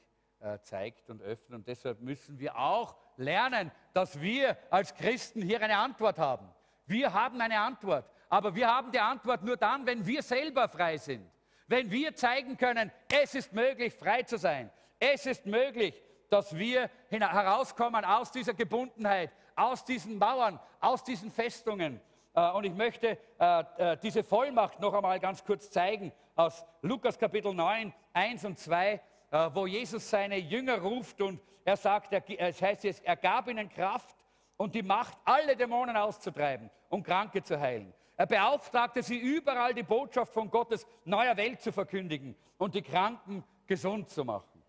[0.63, 1.59] zeigt und öffnet.
[1.59, 6.47] Und deshalb müssen wir auch lernen, dass wir als Christen hier eine Antwort haben.
[6.85, 8.05] Wir haben eine Antwort.
[8.29, 11.29] Aber wir haben die Antwort nur dann, wenn wir selber frei sind.
[11.67, 14.69] Wenn wir zeigen können, es ist möglich, frei zu sein.
[14.99, 22.01] Es ist möglich, dass wir herauskommen aus dieser Gebundenheit, aus diesen Mauern, aus diesen Festungen.
[22.33, 27.53] Äh, und ich möchte äh, diese Vollmacht noch einmal ganz kurz zeigen aus Lukas Kapitel
[27.53, 29.01] 9, 1 und 2.
[29.35, 33.49] Äh, wo Jesus seine Jünger ruft und er sagt, er, es heißt jetzt, er gab
[33.49, 34.15] ihnen Kraft
[34.55, 37.93] und die Macht, alle Dämonen auszutreiben und Kranke zu heilen.
[38.15, 43.43] Er beauftragte sie überall die Botschaft von Gottes neuer Welt zu verkündigen und die Kranken
[43.67, 44.63] gesund zu machen.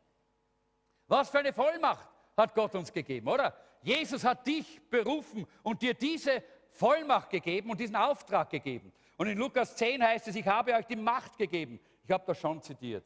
[1.07, 3.55] Was für eine Vollmacht hat Gott uns gegeben, oder?
[3.83, 8.93] Jesus hat dich berufen und dir diese Vollmacht gegeben und diesen Auftrag gegeben.
[9.17, 11.79] Und in Lukas 10 heißt es, ich habe euch die Macht gegeben.
[12.03, 13.05] Ich habe das schon zitiert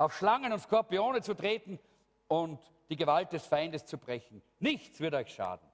[0.00, 1.78] auf Schlangen und Skorpione zu treten
[2.26, 2.58] und
[2.88, 4.40] die Gewalt des Feindes zu brechen.
[4.58, 5.68] Nichts wird euch schaden.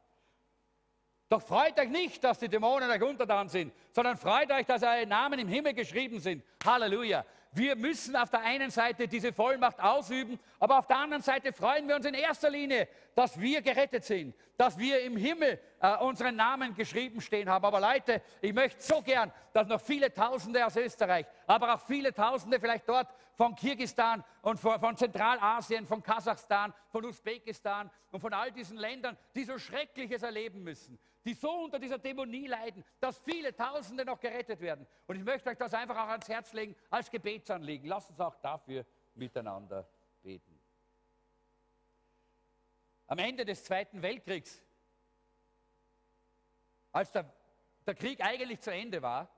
[1.28, 5.06] Doch freut euch nicht, dass die Dämonen euch untertan sind, sondern freut euch, dass eure
[5.06, 6.42] Namen im Himmel geschrieben sind.
[6.64, 7.24] Halleluja.
[7.56, 11.88] Wir müssen auf der einen Seite diese Vollmacht ausüben, aber auf der anderen Seite freuen
[11.88, 16.36] wir uns in erster Linie, dass wir gerettet sind, dass wir im Himmel äh, unseren
[16.36, 17.64] Namen geschrieben stehen haben.
[17.64, 22.12] Aber Leute, ich möchte so gern, dass noch viele Tausende aus Österreich, aber auch viele
[22.12, 28.34] Tausende vielleicht dort von Kirgistan und von, von Zentralasien, von Kasachstan, von Usbekistan und von
[28.34, 33.18] all diesen Ländern, die so Schreckliches erleben müssen, die so unter dieser Dämonie leiden, dass
[33.18, 34.86] viele Tausende noch gerettet werden.
[35.06, 37.10] Und ich möchte euch das einfach auch ans Herz legen als
[37.46, 37.88] Gebetsanliegen.
[37.88, 39.88] Lasst uns auch dafür miteinander
[40.22, 40.60] beten.
[43.06, 44.60] Am Ende des Zweiten Weltkriegs,
[46.90, 47.32] als der,
[47.86, 49.28] der Krieg eigentlich zu Ende war,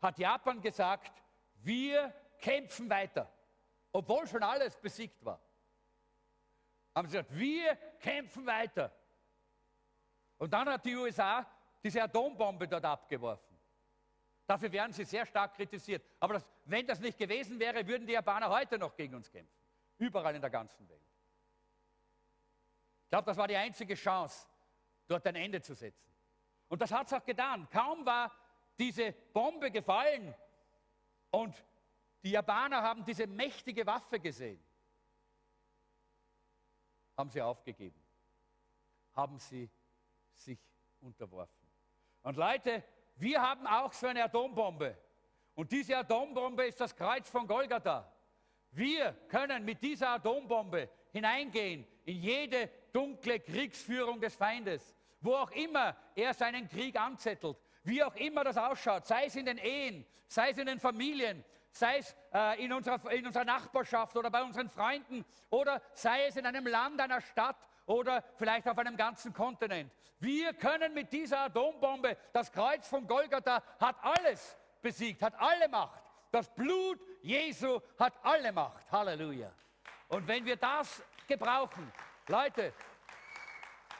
[0.00, 1.20] hat Japan gesagt,
[1.54, 3.28] wir kämpfen weiter,
[3.92, 5.40] obwohl schon alles besiegt war.
[6.94, 8.92] Haben sie gesagt, wir kämpfen weiter.
[10.38, 11.44] Und dann hat die USA
[11.82, 13.49] diese Atombombe dort abgeworfen.
[14.50, 16.04] Dafür werden sie sehr stark kritisiert.
[16.18, 19.54] Aber das, wenn das nicht gewesen wäre, würden die Japaner heute noch gegen uns kämpfen.
[19.96, 21.06] Überall in der ganzen Welt.
[23.04, 24.48] Ich glaube, das war die einzige Chance,
[25.06, 26.12] dort ein Ende zu setzen.
[26.66, 27.68] Und das hat es auch getan.
[27.70, 28.32] Kaum war
[28.76, 30.34] diese Bombe gefallen
[31.30, 31.54] und
[32.24, 34.60] die Japaner haben diese mächtige Waffe gesehen,
[37.16, 38.02] haben sie aufgegeben,
[39.14, 39.70] haben sie
[40.34, 40.58] sich
[41.02, 41.68] unterworfen.
[42.24, 42.82] Und Leute,
[43.20, 44.96] wir haben auch so eine Atombombe.
[45.54, 48.10] Und diese Atombombe ist das Kreuz von Golgatha.
[48.72, 55.96] Wir können mit dieser Atombombe hineingehen in jede dunkle Kriegsführung des Feindes, wo auch immer
[56.14, 60.50] er seinen Krieg anzettelt, wie auch immer das ausschaut, sei es in den Ehen, sei
[60.50, 64.68] es in den Familien, sei es äh, in, unserer, in unserer Nachbarschaft oder bei unseren
[64.68, 69.92] Freunden oder sei es in einem Land, einer Stadt oder vielleicht auf einem ganzen Kontinent.
[70.20, 76.00] Wir können mit dieser Atombombe, das Kreuz von Golgatha hat alles besiegt, hat alle Macht.
[76.30, 78.90] Das Blut Jesu hat alle Macht.
[78.92, 79.50] Halleluja.
[80.06, 81.92] Und wenn wir das gebrauchen,
[82.28, 82.72] Leute,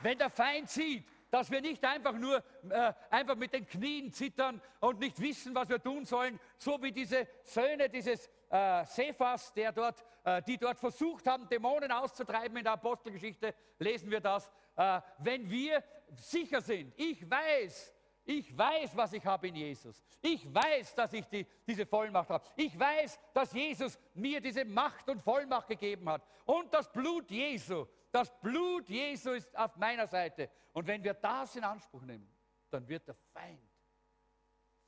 [0.02, 4.60] wenn der Feind sieht, dass wir nicht einfach nur äh, einfach mit den Knien zittern
[4.78, 9.72] und nicht wissen, was wir tun sollen, so wie diese Söhne dieses äh, Cephas, der
[9.72, 10.04] dort,
[10.46, 14.50] die dort versucht haben, Dämonen auszutreiben in der Apostelgeschichte, lesen wir das.
[14.76, 15.82] Äh, wenn wir
[16.14, 20.02] sicher sind, ich weiß, ich weiß, was ich habe in Jesus.
[20.20, 22.44] Ich weiß, dass ich die, diese Vollmacht habe.
[22.56, 26.22] Ich weiß, dass Jesus mir diese Macht und Vollmacht gegeben hat.
[26.44, 30.50] Und das Blut Jesu, das Blut Jesu ist auf meiner Seite.
[30.72, 32.30] Und wenn wir das in Anspruch nehmen,
[32.70, 33.58] dann wird der Feind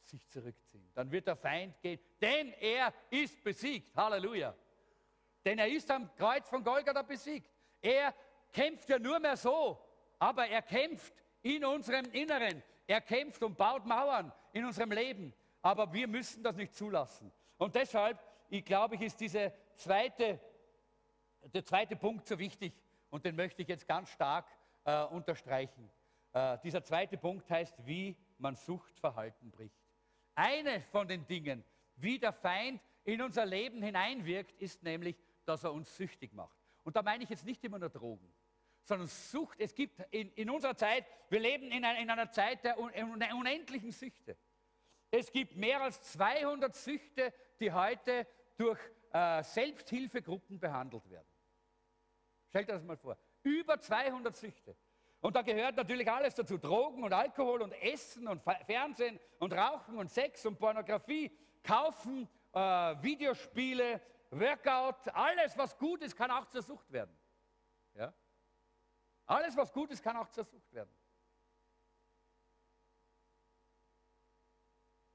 [0.05, 0.91] sich zurückziehen.
[0.95, 3.97] Dann wird der Feind gehen, denn er ist besiegt.
[3.97, 4.55] Halleluja.
[5.45, 7.51] Denn er ist am Kreuz von Golgatha besiegt.
[7.81, 8.15] Er
[8.53, 9.79] kämpft ja nur mehr so,
[10.19, 12.63] aber er kämpft in unserem Inneren.
[12.87, 15.33] Er kämpft und baut Mauern in unserem Leben.
[15.63, 17.33] Aber wir müssen das nicht zulassen.
[17.57, 20.41] Und deshalb, ich glaube, ist diese zweite,
[21.43, 22.73] der zweite Punkt so wichtig.
[23.11, 24.47] Und den möchte ich jetzt ganz stark
[24.85, 25.91] äh, unterstreichen.
[26.33, 29.77] Äh, dieser zweite Punkt heißt, wie man Suchtverhalten bricht.
[30.35, 31.65] Eine von den Dingen,
[31.97, 36.57] wie der Feind in unser Leben hineinwirkt, ist nämlich, dass er uns süchtig macht.
[36.85, 38.33] Und da meine ich jetzt nicht immer nur Drogen,
[38.85, 39.61] sondern Sucht.
[39.61, 42.91] Es gibt in, in unserer Zeit, wir leben in, ein, in einer Zeit der un,
[42.93, 44.37] unendlichen Süchte.
[45.11, 48.27] Es gibt mehr als 200 Süchte, die heute
[48.57, 48.79] durch
[49.13, 51.29] äh, Selbsthilfegruppen behandelt werden.
[52.49, 53.17] Stellt euch das mal vor.
[53.43, 54.77] Über 200 Süchte.
[55.21, 56.59] Und da gehört natürlich alles dazu.
[56.59, 61.31] Drogen und Alkohol und Essen und Fernsehen und Rauchen und Sex und Pornografie,
[61.63, 64.01] Kaufen, äh, Videospiele,
[64.33, 67.17] Workout, alles was gut ist, kann auch zur Sucht werden.
[67.95, 68.15] Ja?
[69.27, 70.95] Alles was gut ist, kann auch zur Sucht werden.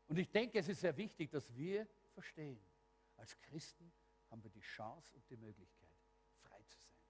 [0.08, 2.64] Und ich denke, es ist sehr wichtig, dass wir verstehen,
[3.18, 3.92] als Christen
[4.30, 5.98] haben wir die Chance und die Möglichkeit,
[6.44, 7.02] frei zu sein.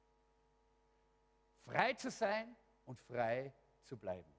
[1.63, 4.34] Frei zu sein und frei zu bleiben.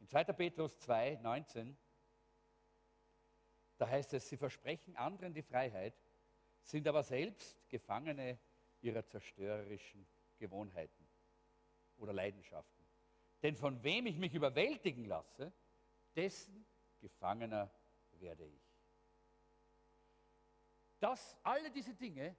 [0.00, 0.24] In 2.
[0.24, 1.76] Petrus 2, 19,
[3.76, 5.94] da heißt es, sie versprechen anderen die Freiheit,
[6.64, 8.38] sind aber selbst Gefangene
[8.80, 10.06] ihrer zerstörerischen
[10.38, 11.08] Gewohnheiten
[11.96, 12.84] oder Leidenschaften.
[13.42, 15.52] Denn von wem ich mich überwältigen lasse,
[16.16, 16.66] dessen
[17.00, 17.70] Gefangener
[18.12, 18.62] werde ich.
[20.98, 22.34] Das, alle diese Dinge,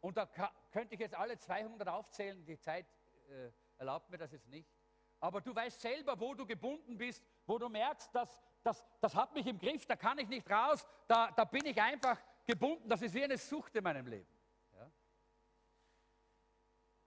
[0.00, 0.26] und da
[0.70, 2.86] könnte ich jetzt alle 200 aufzählen, die Zeit
[3.28, 4.70] äh, erlaubt mir das jetzt nicht,
[5.20, 9.34] aber du weißt selber, wo du gebunden bist, wo du merkst, dass, das, das hat
[9.34, 13.02] mich im Griff, da kann ich nicht raus, da, da bin ich einfach gebunden, das
[13.02, 14.32] ist wie eine Sucht in meinem Leben.
[14.72, 14.90] Ja?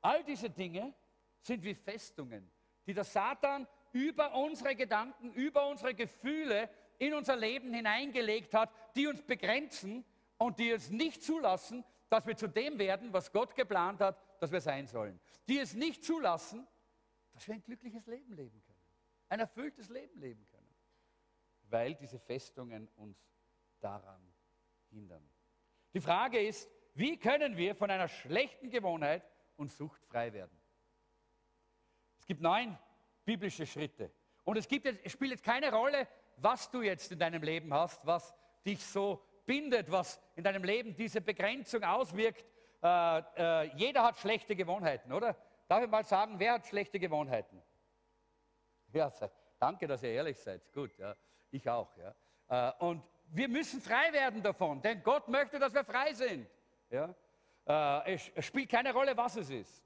[0.01, 0.93] All diese Dinge
[1.41, 2.49] sind wie Festungen,
[2.85, 9.07] die der Satan über unsere Gedanken, über unsere Gefühle in unser Leben hineingelegt hat, die
[9.07, 10.05] uns begrenzen
[10.37, 14.51] und die uns nicht zulassen, dass wir zu dem werden, was Gott geplant hat, dass
[14.51, 15.19] wir sein sollen.
[15.47, 16.67] Die es nicht zulassen,
[17.31, 18.95] dass wir ein glückliches Leben leben können,
[19.29, 20.75] ein erfülltes Leben leben können,
[21.63, 23.17] weil diese Festungen uns
[23.79, 24.30] daran
[24.91, 25.27] hindern.
[25.93, 29.23] Die Frage ist, wie können wir von einer schlechten Gewohnheit
[29.55, 30.57] und Sucht frei werden?
[32.19, 32.77] Es gibt neun
[33.25, 34.11] biblische Schritte.
[34.43, 38.05] Und es, gibt es spielt jetzt keine Rolle, was du jetzt in deinem Leben hast,
[38.05, 38.33] was
[38.65, 42.45] dich so bindet, was in deinem Leben diese Begrenzung auswirkt.
[42.81, 45.35] Äh, äh, jeder hat schlechte Gewohnheiten, oder?
[45.67, 47.61] Darf ich mal sagen, wer hat schlechte Gewohnheiten?
[48.93, 49.11] Ja,
[49.59, 50.71] danke, dass ihr ehrlich seid.
[50.73, 51.15] Gut, ja.
[51.51, 51.89] ich auch.
[51.97, 52.69] Ja.
[52.69, 56.47] Äh, und wir müssen frei werden davon, denn Gott möchte, dass wir frei sind.
[56.89, 57.15] Ja?
[57.65, 59.83] Äh, es spielt keine Rolle, was es ist.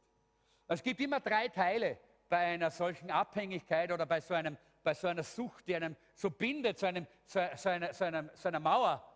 [0.67, 5.07] Es gibt immer drei Teile bei einer solchen Abhängigkeit oder bei so, einem, bei so
[5.07, 8.59] einer Sucht, die einem so bindet, so, einem, so, so, einer, so, einer, so einer
[8.59, 9.07] Mauer,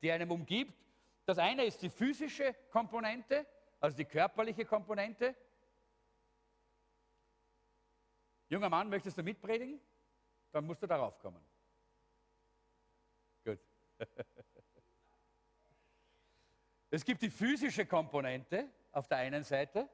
[0.00, 0.72] die einem umgibt.
[1.26, 3.46] Das eine ist die physische Komponente,
[3.80, 5.34] also die körperliche Komponente.
[8.48, 9.78] Junger Mann, möchtest du mitpredigen?
[10.52, 11.44] Dann musst du darauf kommen.
[16.90, 19.88] Es gibt die physische Komponente auf der einen Seite.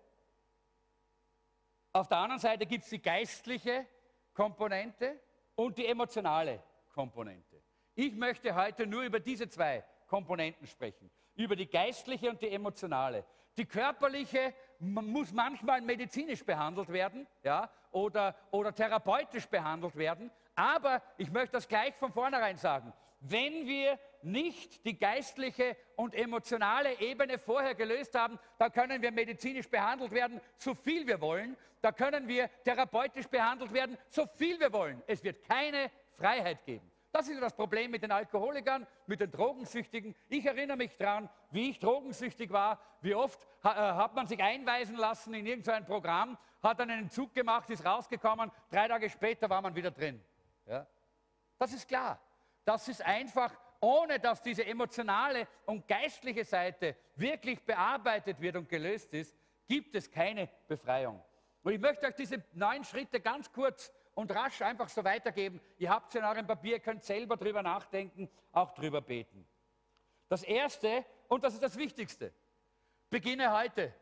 [1.93, 3.87] Auf der anderen Seite gibt es die geistliche
[4.35, 5.19] Komponente
[5.55, 7.63] und die emotionale Komponente.
[7.95, 11.11] Ich möchte heute nur über diese zwei Komponenten sprechen.
[11.35, 13.25] Über die geistliche und die emotionale.
[13.57, 20.31] Die körperliche muss manchmal medizinisch behandelt werden ja, oder, oder therapeutisch behandelt werden.
[20.55, 22.93] Aber ich möchte das gleich von vornherein sagen.
[23.21, 29.69] Wenn wir nicht die geistliche und emotionale Ebene vorher gelöst haben, da können wir medizinisch
[29.69, 31.57] behandelt werden, so viel wir wollen.
[31.83, 35.03] Da können wir therapeutisch behandelt werden, so viel wir wollen.
[35.07, 36.91] Es wird keine Freiheit geben.
[37.13, 40.15] Das ist das Problem mit den Alkoholikern, mit den Drogensüchtigen.
[40.29, 44.97] Ich erinnere mich daran, wie ich drogensüchtig war, wie oft äh, hat man sich einweisen
[44.97, 49.61] lassen in irgendein Programm, hat dann einen Zug gemacht, ist rausgekommen, drei Tage später war
[49.61, 50.23] man wieder drin.
[50.67, 50.87] Ja?
[51.59, 52.21] Das ist klar.
[52.65, 59.13] Das ist einfach, ohne dass diese emotionale und geistliche Seite wirklich bearbeitet wird und gelöst
[59.15, 61.23] ist, gibt es keine Befreiung.
[61.63, 65.61] Und ich möchte euch diese neun Schritte ganz kurz und rasch einfach so weitergeben.
[65.79, 69.47] Ihr habt es in eurem Papier, könnt selber drüber nachdenken, auch drüber beten.
[70.29, 72.33] Das erste, und das ist das Wichtigste,
[73.09, 73.95] beginne heute.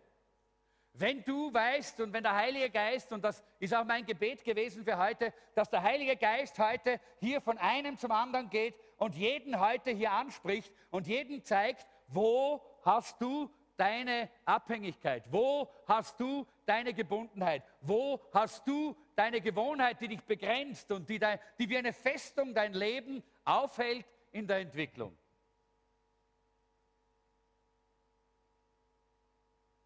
[0.99, 4.85] Wenn du weißt und wenn der Heilige Geist, und das ist auch mein Gebet gewesen
[4.85, 9.61] für heute, dass der Heilige Geist heute hier von einem zum anderen geht und jeden
[9.61, 15.23] heute hier anspricht und jeden zeigt, wo hast du deine Abhängigkeit?
[15.31, 17.63] Wo hast du deine Gebundenheit?
[17.81, 21.21] Wo hast du deine Gewohnheit, die dich begrenzt und die,
[21.61, 25.17] die wie eine Festung dein Leben aufhält in der Entwicklung?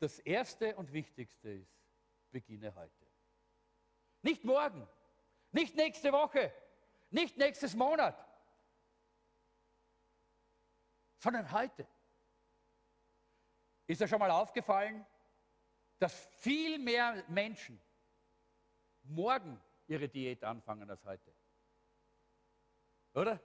[0.03, 1.81] Das Erste und Wichtigste ist,
[2.33, 3.07] beginne heute.
[4.23, 4.89] Nicht morgen,
[5.53, 6.53] nicht nächste Woche,
[7.11, 8.19] nicht nächstes Monat,
[11.19, 11.87] sondern heute.
[13.87, 15.07] Ist dir schon mal aufgefallen,
[16.01, 17.81] dass viel mehr Menschen
[19.05, 21.33] morgen ihre Diät anfangen als heute?
[23.15, 23.41] Oder?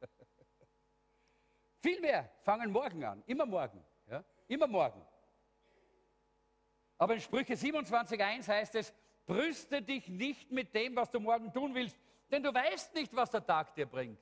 [1.82, 4.24] viel mehr fangen morgen an, immer morgen, ja?
[4.46, 5.04] immer morgen.
[7.04, 8.90] Aber in Sprüche 27.1 heißt es,
[9.26, 11.98] brüste dich nicht mit dem, was du morgen tun willst,
[12.30, 14.18] denn du weißt nicht, was der Tag dir bringt.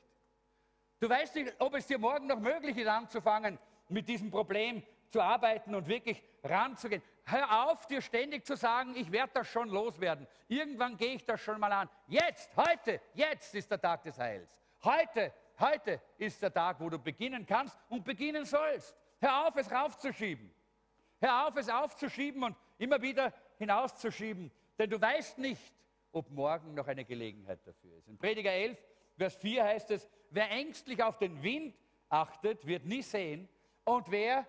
[0.98, 3.56] Du weißt nicht, ob es dir morgen noch möglich ist, anzufangen,
[3.88, 7.04] mit diesem Problem zu arbeiten und wirklich ranzugehen.
[7.24, 10.26] Hör auf, dir ständig zu sagen, ich werde das schon loswerden.
[10.48, 11.88] Irgendwann gehe ich das schon mal an.
[12.08, 14.50] Jetzt, heute, jetzt ist der Tag des Heils.
[14.82, 18.96] Heute, heute ist der Tag, wo du beginnen kannst und beginnen sollst.
[19.20, 20.52] Hör auf, es raufzuschieben.
[21.22, 25.72] Hör auf, es aufzuschieben und immer wieder hinauszuschieben, denn du weißt nicht,
[26.10, 28.08] ob morgen noch eine Gelegenheit dafür ist.
[28.08, 28.76] In Prediger 11,
[29.16, 31.76] Vers 4 heißt es, wer ängstlich auf den Wind
[32.08, 33.48] achtet, wird nie sehen
[33.84, 34.44] und wer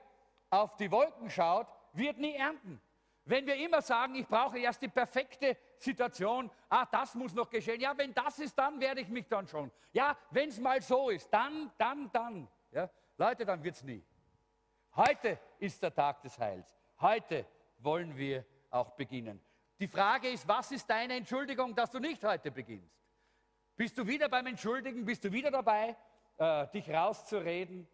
[0.49, 2.81] auf die Wolken schaut, wird nie ernten.
[3.25, 7.81] Wenn wir immer sagen, ich brauche erst die perfekte Situation, ah, das muss noch geschehen.
[7.81, 9.71] Ja, wenn das ist, dann werde ich mich dann schon.
[9.91, 12.47] Ja, wenn es mal so ist, dann, dann, dann.
[12.71, 14.03] Ja, Leute, dann wird es nie.
[14.95, 16.71] Heute ist der Tag des Heils.
[17.01, 17.47] Heute
[17.79, 19.41] wollen wir auch beginnen.
[19.79, 22.95] Die Frage ist, was ist deine Entschuldigung, dass du nicht heute beginnst?
[23.75, 25.03] Bist du wieder beim Entschuldigen?
[25.03, 25.95] Bist du wieder dabei,
[26.37, 27.87] äh, dich rauszureden?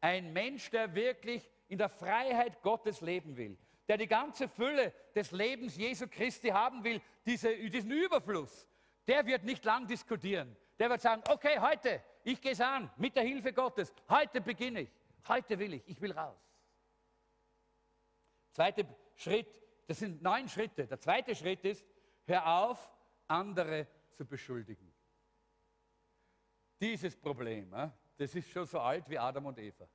[0.00, 3.58] Ein Mensch, der wirklich in der Freiheit Gottes leben will,
[3.88, 8.68] der die ganze Fülle des Lebens Jesu Christi haben will, diese, diesen Überfluss,
[9.08, 10.56] der wird nicht lang diskutieren.
[10.78, 13.92] Der wird sagen, okay, heute, ich gehe es an, mit der Hilfe Gottes.
[14.08, 14.97] Heute beginne ich.
[15.26, 15.88] Heute will ich.
[15.88, 16.40] Ich will raus.
[18.52, 20.86] Zweiter Schritt, das sind neun Schritte.
[20.86, 21.84] Der zweite Schritt ist,
[22.26, 22.92] hör auf,
[23.26, 24.92] andere zu beschuldigen.
[26.80, 27.74] Dieses Problem,
[28.16, 29.88] das ist schon so alt wie Adam und Eva.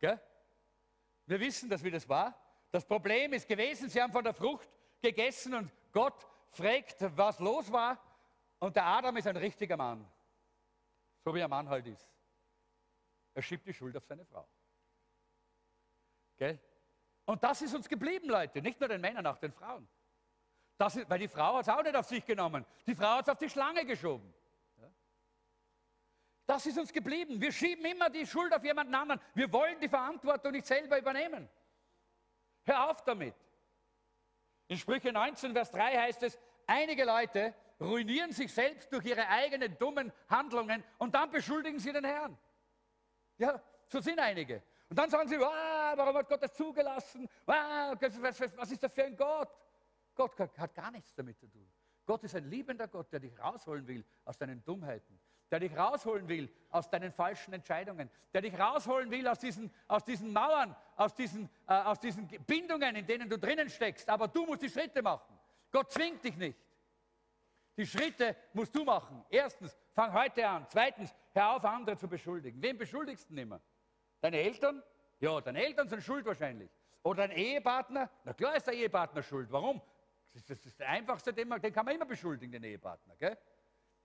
[0.00, 2.34] Wir wissen, dass wie das war.
[2.70, 4.68] Das Problem ist gewesen, sie haben von der Frucht
[5.00, 7.98] gegessen und Gott fragt, was los war.
[8.58, 10.06] Und der Adam ist ein richtiger Mann.
[11.24, 12.11] So wie ein Mann halt ist.
[13.34, 14.46] Er schiebt die Schuld auf seine Frau.
[16.36, 16.58] Gell?
[17.24, 18.60] Und das ist uns geblieben, Leute.
[18.60, 19.88] Nicht nur den Männern, auch den Frauen.
[20.76, 22.66] Das ist, weil die Frau hat es auch nicht auf sich genommen.
[22.86, 24.34] Die Frau hat es auf die Schlange geschoben.
[26.46, 27.40] Das ist uns geblieben.
[27.40, 29.20] Wir schieben immer die Schuld auf jemanden anderen.
[29.34, 31.48] Wir wollen die Verantwortung nicht selber übernehmen.
[32.64, 33.34] Hör auf damit.
[34.68, 39.76] In Sprüche 19, Vers 3 heißt es, einige Leute ruinieren sich selbst durch ihre eigenen
[39.78, 42.36] dummen Handlungen und dann beschuldigen sie den Herrn.
[43.42, 44.62] Ja, so sind einige.
[44.88, 47.28] Und dann sagen sie, ah, warum hat Gott das zugelassen?
[47.44, 49.48] Ah, was ist das für ein Gott?
[50.14, 51.66] Gott hat gar nichts damit zu tun.
[52.06, 55.18] Gott ist ein liebender Gott, der dich rausholen will aus deinen Dummheiten,
[55.50, 60.04] der dich rausholen will aus deinen falschen Entscheidungen, der dich rausholen will aus diesen, aus
[60.04, 64.08] diesen Mauern, aus diesen, äh, aus diesen Bindungen, in denen du drinnen steckst.
[64.08, 65.36] Aber du musst die Schritte machen.
[65.72, 66.56] Gott zwingt dich nicht.
[67.76, 69.24] Die Schritte musst du machen.
[69.30, 70.66] Erstens, fang heute an.
[70.68, 72.60] Zweitens, hör auf, andere zu beschuldigen.
[72.62, 73.60] Wem beschuldigst du immer?
[74.20, 74.82] Deine Eltern?
[75.20, 76.70] Ja, deine Eltern sind schuld wahrscheinlich.
[77.02, 78.10] Oder dein Ehepartner?
[78.24, 79.50] Na klar ist der Ehepartner schuld.
[79.50, 79.80] Warum?
[80.32, 83.16] Das ist, das ist der einfachste, den, man, den, kann man immer beschuldigen, den Ehepartner.
[83.16, 83.36] Gell?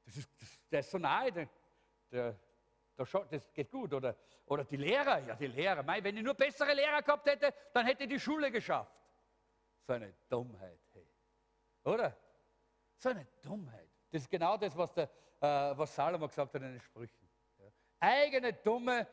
[0.05, 1.49] Das ist, das, der ist so nahe, der,
[2.11, 2.39] der,
[2.95, 3.93] das geht gut.
[3.93, 4.15] Oder,
[4.45, 5.84] oder die Lehrer, ja, die Lehrer.
[5.84, 8.95] Mei, wenn ich nur bessere Lehrer gehabt hätte, dann hätte ich die Schule geschafft.
[9.86, 11.07] So eine Dummheit, hey.
[11.84, 12.18] Oder?
[12.98, 13.89] So eine Dummheit.
[14.12, 17.30] Das ist genau das, was, der, äh, was Salomo gesagt hat in den Sprüchen.
[17.60, 17.66] Ja.
[18.00, 19.08] Eigene dumme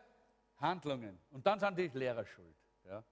[0.56, 1.20] Handlungen.
[1.30, 2.56] Und dann sind die Lehrer schuld.
[2.84, 3.04] Ja.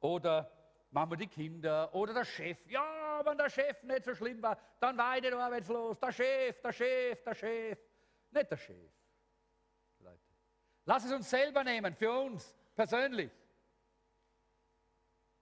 [0.00, 0.50] Oder
[0.90, 2.58] machen wir die Kinder oder der Chef.
[2.66, 5.98] Ja, wenn der Chef nicht so schlimm war, dann war ich nicht arbeitslos.
[5.98, 7.78] Der Chef, der Chef, der Chef.
[8.30, 8.92] Nicht der Chef.
[9.98, 10.20] Leute.
[10.84, 13.32] Lass es uns selber nehmen, für uns persönlich.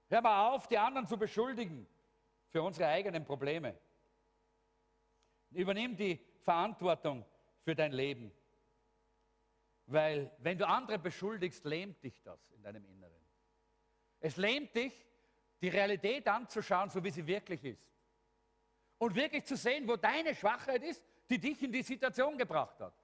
[0.09, 1.87] Hör mal auf, die anderen zu beschuldigen
[2.49, 3.79] für unsere eigenen Probleme.
[5.55, 7.25] Übernimm die Verantwortung
[7.63, 8.33] für dein Leben.
[9.87, 13.21] Weil wenn du andere beschuldigst, lähmt dich das in deinem Inneren.
[14.21, 14.95] Es lähmt dich,
[15.61, 17.87] die Realität anzuschauen, so wie sie wirklich ist.
[18.99, 22.95] Und wirklich zu sehen, wo deine Schwachheit ist, die dich in die Situation gebracht hat.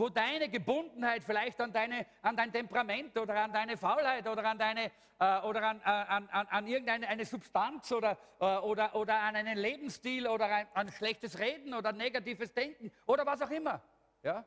[0.00, 4.56] Wo deine Gebundenheit vielleicht an, deine, an dein Temperament oder an deine Faulheit oder an,
[4.56, 4.86] deine,
[5.18, 9.36] äh, oder an, äh, an, an, an irgendeine eine Substanz oder, äh, oder, oder an
[9.36, 13.82] einen Lebensstil oder ein, an schlechtes Reden oder negatives Denken oder was auch immer.
[14.22, 14.46] Ja?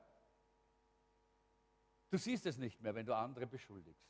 [2.09, 4.09] Du siehst es nicht mehr, wenn du andere beschuldigst.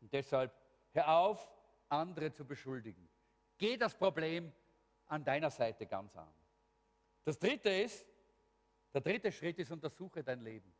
[0.00, 0.52] Und deshalb
[0.90, 1.48] hör auf,
[1.88, 3.08] andere zu beschuldigen.
[3.58, 4.52] Geh das Problem
[5.06, 6.34] an deiner Seite ganz an.
[7.22, 8.07] Das dritte ist,
[8.92, 10.72] der dritte Schritt ist, untersuche dein Leben.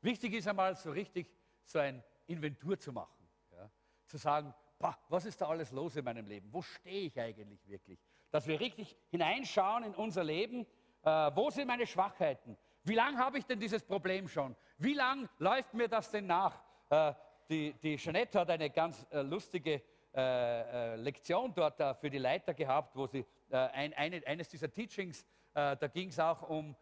[0.00, 1.30] Wichtig ist einmal so richtig
[1.64, 3.28] so ein Inventur zu machen.
[3.52, 3.70] Ja?
[4.06, 6.52] Zu sagen, boah, was ist da alles los in meinem Leben?
[6.52, 7.98] Wo stehe ich eigentlich wirklich?
[8.30, 10.66] Dass wir richtig hineinschauen in unser Leben.
[11.02, 12.56] Äh, wo sind meine Schwachheiten?
[12.82, 14.54] Wie lange habe ich denn dieses Problem schon?
[14.78, 16.62] Wie lange läuft mir das denn nach?
[16.90, 17.14] Äh,
[17.48, 19.82] die, die Jeanette hat eine ganz äh, lustige
[20.14, 24.48] äh, äh Lektion dort äh, für die Leiter gehabt, wo sie äh, ein, eine, eines
[24.48, 26.74] dieser Teachings, da ging es auch um,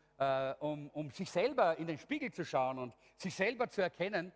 [0.61, 4.33] um, um sich selber in den Spiegel zu schauen und sich selber zu erkennen.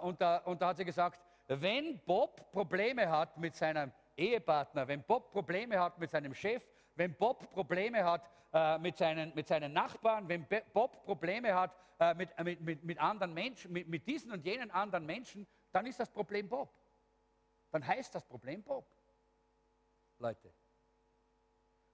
[0.00, 5.02] und, da, und da hat sie gesagt, wenn Bob Probleme hat mit seinem Ehepartner, wenn
[5.02, 6.62] Bob Probleme hat mit seinem Chef,
[6.94, 12.14] wenn Bob Probleme hat äh, mit, seinen, mit seinen Nachbarn, wenn Bob Probleme hat äh,
[12.14, 16.10] mit, mit, mit anderen Menschen, mit, mit diesen und jenen anderen Menschen, dann ist das
[16.10, 16.72] Problem Bob.
[17.76, 18.90] Dann heißt das Problem Bob.
[20.18, 20.50] Leute.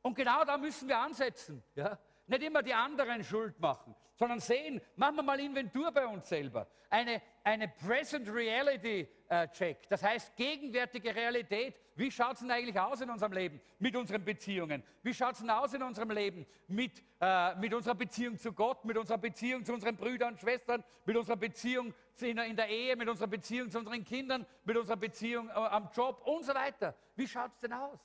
[0.00, 1.60] Und genau da müssen wir ansetzen.
[1.74, 1.98] Ja?
[2.28, 6.68] Nicht immer die anderen schuld machen, sondern sehen, machen wir mal Inventur bei uns selber.
[6.88, 11.74] Eine, eine Present Reality äh, Check, das heißt gegenwärtige Realität.
[11.96, 14.84] Wie schaut es denn eigentlich aus in unserem Leben mit unseren Beziehungen?
[15.02, 18.84] Wie schaut es denn aus in unserem Leben mit, äh, mit unserer Beziehung zu Gott,
[18.84, 23.08] mit unserer Beziehung zu unseren Brüdern und Schwestern, mit unserer Beziehung in der, Ehe, mit
[23.08, 26.94] unserer Beziehung zu unseren Kindern, mit unserer Beziehung äh, am Job und so weiter?
[27.16, 28.00] Wie schaut es denn aus?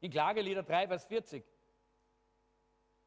[0.00, 1.44] In Klagelieder 3, Vers 40.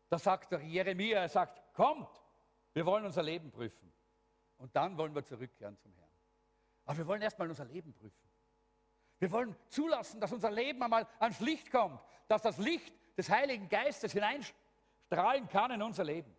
[0.10, 2.10] Da sagt der Jeremia, er sagt, kommt,
[2.74, 3.92] wir wollen unser Leben prüfen.
[4.58, 6.10] Und dann wollen wir zurückkehren zum Herrn.
[6.86, 8.30] Aber wir wollen erstmal unser Leben prüfen.
[9.20, 13.70] Wir wollen zulassen, dass unser Leben einmal ans Licht kommt, dass das Licht des Heiligen
[13.70, 16.36] Geistes hineinstrahlen kann in unser Leben.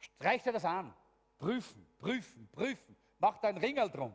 [0.00, 0.94] Streich dir das an.
[1.38, 2.96] Prüfen, prüfen, prüfen.
[3.18, 4.12] Mach dein Ringel drum.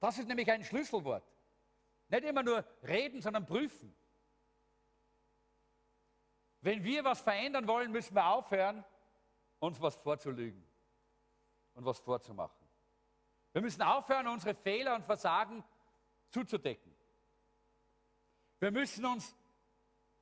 [0.00, 1.24] Das ist nämlich ein Schlüsselwort.
[2.08, 3.94] Nicht immer nur reden, sondern prüfen.
[6.60, 8.84] Wenn wir was verändern wollen, müssen wir aufhören,
[9.58, 10.66] uns was vorzulügen
[11.74, 12.66] und was vorzumachen.
[13.52, 15.64] Wir müssen aufhören, unsere Fehler und Versagen
[16.30, 16.94] zuzudecken.
[18.58, 19.36] Wir müssen uns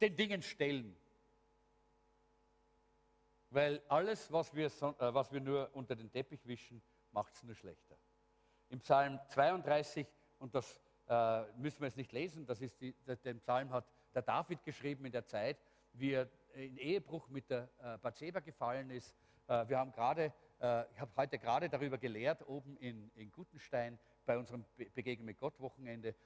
[0.00, 0.96] den Dingen stellen.
[3.54, 6.82] Weil alles, was wir, äh, was wir nur unter den Teppich wischen,
[7.12, 7.96] macht es nur schlechter.
[8.68, 10.04] Im Psalm 32,
[10.40, 12.92] und das äh, müssen wir jetzt nicht lesen, das ist die,
[13.24, 15.56] den Psalm hat der David geschrieben in der Zeit,
[15.92, 19.14] wie er in Ehebruch mit der äh, Bathseba gefallen ist.
[19.46, 24.00] Äh, wir haben gerade, äh, ich habe heute gerade darüber gelehrt, oben in, in Gutenstein
[24.26, 26.16] bei unserem Be Begegnung mit Gott Wochenende,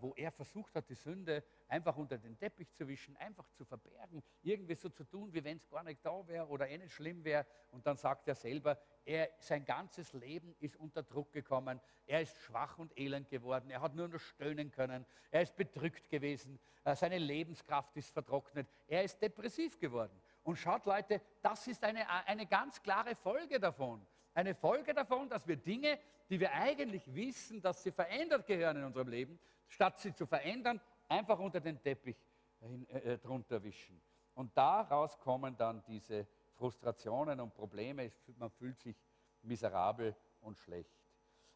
[0.00, 4.22] wo er versucht hat, die Sünde einfach unter den Teppich zu wischen, einfach zu verbergen,
[4.42, 7.24] irgendwie so zu tun, wie wenn es gar nicht da wäre oder eh nicht schlimm
[7.24, 7.46] wäre.
[7.70, 12.36] Und dann sagt er selber, er, sein ganzes Leben ist unter Druck gekommen, er ist
[12.38, 16.94] schwach und elend geworden, er hat nur noch stöhnen können, er ist bedrückt gewesen, äh,
[16.96, 20.20] seine Lebenskraft ist vertrocknet, er ist depressiv geworden.
[20.42, 24.04] Und schaut Leute, das ist eine, eine ganz klare Folge davon.
[24.32, 25.98] Eine Folge davon, dass wir Dinge,
[26.28, 29.38] die wir eigentlich wissen, dass sie verändert gehören in unserem Leben,
[29.70, 32.16] statt sie zu verändern, einfach unter den Teppich
[32.60, 34.00] hin, äh, äh, drunter wischen.
[34.34, 38.12] Und daraus kommen dann diese Frustrationen und Probleme.
[38.36, 38.96] Man fühlt sich
[39.42, 40.94] miserabel und schlecht.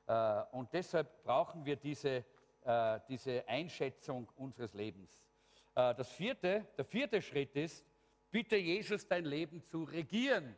[0.06, 2.24] Äh, und deshalb brauchen wir diese,
[2.64, 5.24] äh, diese Einschätzung unseres Lebens.
[5.74, 7.84] Äh, das vierte, der vierte Schritt ist,
[8.30, 10.56] bitte Jesus dein Leben zu regieren.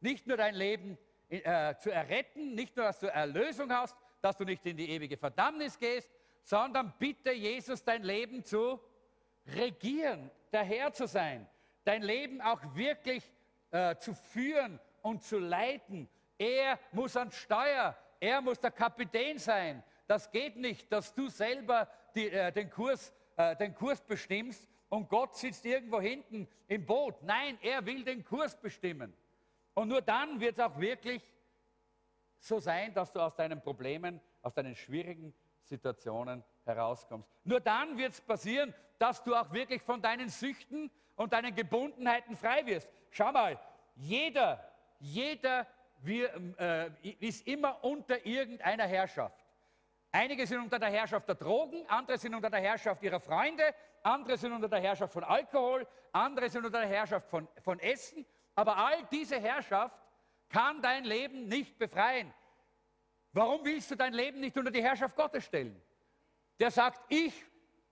[0.00, 0.96] Nicht nur dein Leben
[1.28, 5.16] äh, zu erretten, nicht nur, dass du Erlösung hast, dass du nicht in die ewige
[5.16, 6.10] Verdammnis gehst,
[6.42, 8.80] sondern bitte Jesus dein Leben zu
[9.46, 11.46] regieren, der Herr zu sein,
[11.84, 13.22] dein Leben auch wirklich
[13.70, 16.08] äh, zu führen und zu leiten.
[16.38, 19.82] Er muss an Steuer, er muss der Kapitän sein.
[20.06, 25.08] Das geht nicht, dass du selber die, äh, den, Kurs, äh, den Kurs bestimmst und
[25.08, 27.22] Gott sitzt irgendwo hinten im Boot.
[27.22, 29.12] Nein, er will den Kurs bestimmen.
[29.74, 31.22] Und nur dann wird es auch wirklich
[32.38, 37.28] so sein, dass du aus deinen Problemen, aus deinen schwierigen Situationen herauskommst.
[37.44, 42.36] Nur dann wird es passieren, dass du auch wirklich von deinen Süchten und deinen Gebundenheiten
[42.36, 42.88] frei wirst.
[43.10, 43.58] Schau mal,
[43.94, 44.64] jeder,
[44.98, 45.66] jeder
[46.00, 49.44] wir, äh, ist immer unter irgendeiner Herrschaft.
[50.10, 54.38] Einige sind unter der Herrschaft der Drogen, andere sind unter der Herrschaft ihrer Freunde, andere
[54.38, 58.24] sind unter der Herrschaft von Alkohol, andere sind unter der Herrschaft von, von Essen.
[58.54, 59.94] Aber all diese Herrschaft
[60.48, 62.32] kann dein Leben nicht befreien.
[63.32, 65.80] Warum willst du dein Leben nicht unter die Herrschaft Gottes stellen?
[66.58, 67.34] Der sagt, ich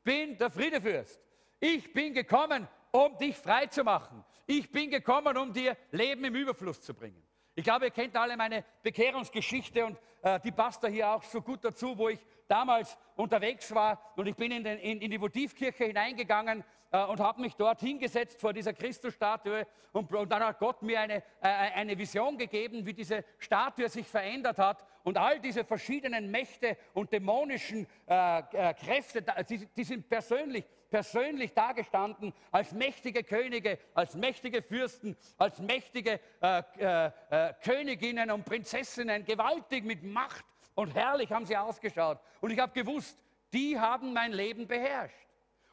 [0.03, 1.21] bin der Friedefürst.
[1.61, 4.25] Ich bin gekommen, um dich frei zu machen.
[4.47, 7.23] Ich bin gekommen, um dir Leben im Überfluss zu bringen.
[7.55, 11.41] Ich glaube, ihr kennt alle meine Bekehrungsgeschichte und äh, die passt da hier auch so
[11.41, 15.21] gut dazu, wo ich damals unterwegs war und ich bin in, den, in, in die
[15.21, 20.59] Votivkirche hineingegangen äh, und habe mich dort hingesetzt vor dieser Christusstatue und, und dann hat
[20.59, 25.41] Gott mir eine, äh, eine Vision gegeben, wie diese Statue sich verändert hat und all
[25.41, 32.73] diese verschiedenen Mächte und dämonischen äh, äh Kräfte, die, die sind persönlich persönlich dagestanden als
[32.73, 40.03] mächtige Könige, als mächtige Fürsten, als mächtige äh, äh, äh, Königinnen und Prinzessinnen, gewaltig mit
[40.03, 42.19] Macht und herrlich haben sie ausgeschaut.
[42.41, 43.23] Und ich habe gewusst,
[43.53, 45.26] die haben mein Leben beherrscht.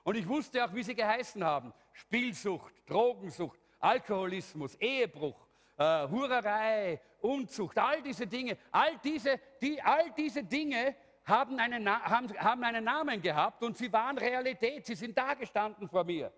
[0.03, 1.73] Und ich wusste auch, wie sie geheißen haben.
[1.93, 5.47] Spielsucht, Drogensucht, Alkoholismus, Ehebruch,
[5.77, 10.95] äh, Hurerei, Unzucht, all diese Dinge, all diese, die, all diese Dinge
[11.25, 15.87] haben einen, haben, haben einen Namen gehabt und sie waren Realität, sie sind da gestanden
[15.87, 16.33] vor mir.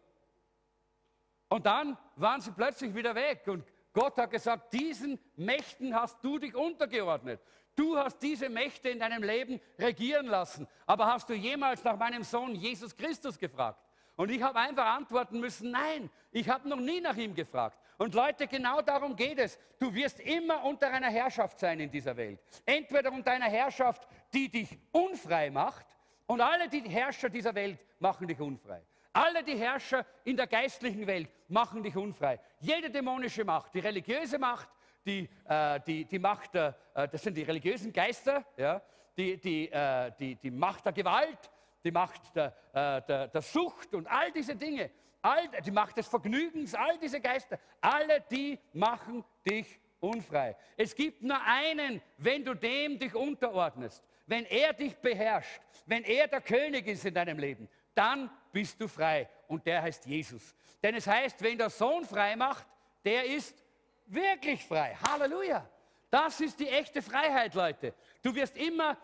[1.50, 6.38] Und dann waren sie plötzlich wieder weg und Gott hat gesagt, diesen Mächten hast du
[6.38, 7.40] dich untergeordnet.
[7.76, 10.68] Du hast diese Mächte in deinem Leben regieren lassen.
[10.86, 13.80] Aber hast du jemals nach meinem Sohn Jesus Christus gefragt?
[14.16, 17.78] Und ich habe einfach antworten müssen, nein, ich habe noch nie nach ihm gefragt.
[17.98, 19.60] Und Leute, genau darum geht es.
[19.80, 22.40] Du wirst immer unter einer Herrschaft sein in dieser Welt.
[22.66, 25.86] Entweder unter einer Herrschaft, die dich unfrei macht,
[26.28, 28.82] und alle die Herrscher dieser Welt machen dich unfrei.
[29.14, 32.40] Alle die Herrscher in der geistlichen Welt machen dich unfrei.
[32.60, 34.68] Jede dämonische Macht, die religiöse Macht,
[35.06, 38.82] die, äh, die, die Macht, äh, das sind die religiösen Geister, ja,
[39.18, 41.52] die, die, äh, die, die Macht der Gewalt,
[41.84, 44.90] die Macht der, äh, der, der Sucht und all diese Dinge,
[45.22, 50.56] all, die Macht des Vergnügens, all diese Geister, alle die machen dich unfrei.
[50.78, 56.28] Es gibt nur einen, wenn du dem dich unterordnest, wenn er dich beherrscht, wenn er
[56.28, 59.30] der König ist in deinem Leben, dann bist du frei.
[59.48, 60.56] Und der heißt Jesus.
[60.82, 62.68] Denn es heißt, wenn der Sohn frei macht,
[63.04, 63.65] der ist
[64.06, 64.96] wirklich frei.
[64.96, 65.70] Halleluja.
[66.10, 67.94] Das ist die echte Freiheit, Leute.
[68.22, 68.98] Du wirst immer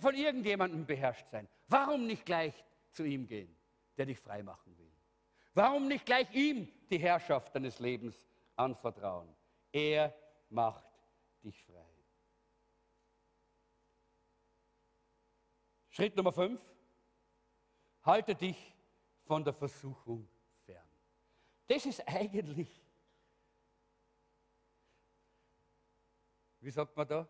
[0.00, 1.48] von irgendjemandem beherrscht sein.
[1.68, 2.52] Warum nicht gleich
[2.90, 3.56] zu ihm gehen,
[3.96, 4.92] der dich frei machen will?
[5.54, 8.26] Warum nicht gleich ihm die Herrschaft deines Lebens
[8.56, 9.34] anvertrauen?
[9.70, 10.14] Er
[10.48, 10.84] macht
[11.42, 11.86] dich frei.
[15.90, 16.60] Schritt Nummer 5.
[18.04, 18.74] Halte dich
[19.24, 20.28] von der Versuchung
[20.64, 20.88] fern.
[21.66, 22.81] Das ist eigentlich,
[26.62, 27.28] wie sagt man da?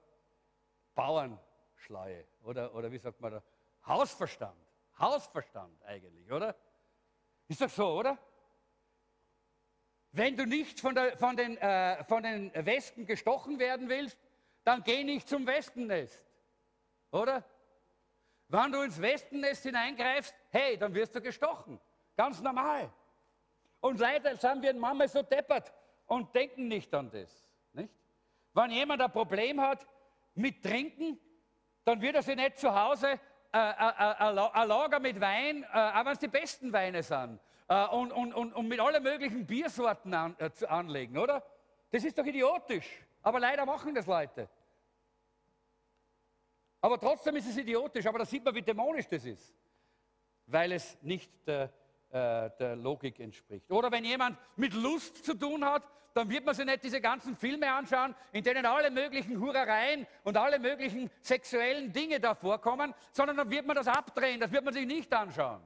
[0.94, 2.26] Bauernschleue.
[2.44, 3.42] Oder, oder wie sagt man da?
[3.86, 4.56] Hausverstand.
[4.98, 6.54] Hausverstand eigentlich, oder?
[7.48, 8.18] Ist doch so, oder?
[10.12, 14.18] Wenn du nicht von, der, von, den, äh, von den Wespen gestochen werden willst,
[14.64, 16.22] dann geh nicht zum Wespennest.
[17.10, 17.42] Oder?
[18.48, 21.80] Wenn du ins Wespennest hineingreifst, hey, dann wirst du gestochen.
[22.16, 22.92] Ganz normal.
[23.80, 25.72] Und leider sind wir manchmal so deppert
[26.06, 27.48] und denken nicht an das.
[27.72, 27.92] Nicht?
[28.54, 29.86] Wenn jemand ein Problem hat
[30.34, 31.18] mit Trinken,
[31.84, 33.18] dann wird er sich nicht zu Hause
[33.54, 37.38] äh, äh, äh, ein Lager mit Wein, auch wenn es die besten Weine sind,
[37.68, 40.36] und, und, und, und mit allen möglichen Biersorten an,
[40.68, 41.42] anlegen, oder?
[41.90, 42.88] Das ist doch idiotisch.
[43.22, 44.48] Aber leider machen das Leute.
[46.80, 49.54] Aber trotzdem ist es idiotisch, aber da sieht man, wie dämonisch das ist,
[50.46, 51.72] weil es nicht der,
[52.12, 53.70] äh, der Logik entspricht.
[53.70, 55.82] Oder wenn jemand mit Lust zu tun hat,
[56.14, 60.36] dann wird man sich nicht diese ganzen Filme anschauen, in denen alle möglichen Hurereien und
[60.36, 64.74] alle möglichen sexuellen Dinge da vorkommen, sondern dann wird man das abdrehen, das wird man
[64.74, 65.62] sich nicht anschauen.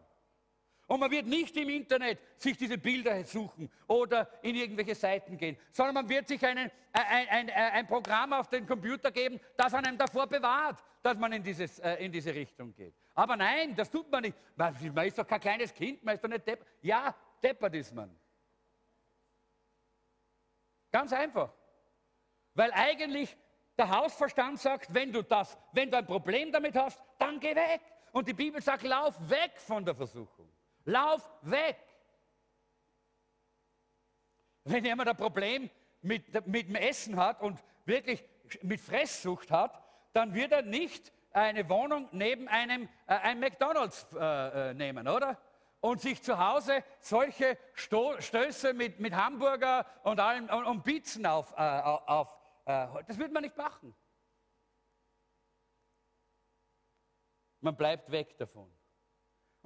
[0.86, 5.56] Und man wird nicht im Internet sich diese Bilder suchen oder in irgendwelche Seiten gehen,
[5.72, 9.98] sondern man wird sich einen, ein, ein, ein, Programm auf den Computer geben, das einem
[9.98, 12.94] davor bewahrt, dass man in, dieses, äh, in diese Richtung geht.
[13.14, 14.36] Aber nein, das tut man nicht.
[14.54, 16.68] Man, man ist doch kein kleines Kind, man ist doch nicht deppert.
[16.82, 17.12] Ja,
[17.42, 18.16] deppert ist man.
[20.92, 21.52] Ganz einfach.
[22.54, 23.36] Weil eigentlich
[23.76, 27.80] der Hausverstand sagt, wenn du das, wenn du ein Problem damit hast, dann geh weg.
[28.12, 30.48] Und die Bibel sagt, lauf weg von der Versuchung.
[30.86, 31.78] Lauf weg.
[34.64, 35.70] Wenn jemand ein Problem
[36.00, 38.24] mit, mit dem Essen hat und wirklich
[38.62, 39.82] mit Fresssucht hat,
[40.12, 45.38] dann wird er nicht eine Wohnung neben einem äh, ein McDonalds äh, äh nehmen, oder?
[45.80, 51.26] und sich zu Hause solche Sto Stöße mit, mit Hamburger und, allem, und, und Pizzen
[51.26, 53.94] auf, äh, auf äh, das würde man nicht machen.
[57.60, 58.75] Man bleibt weg davon.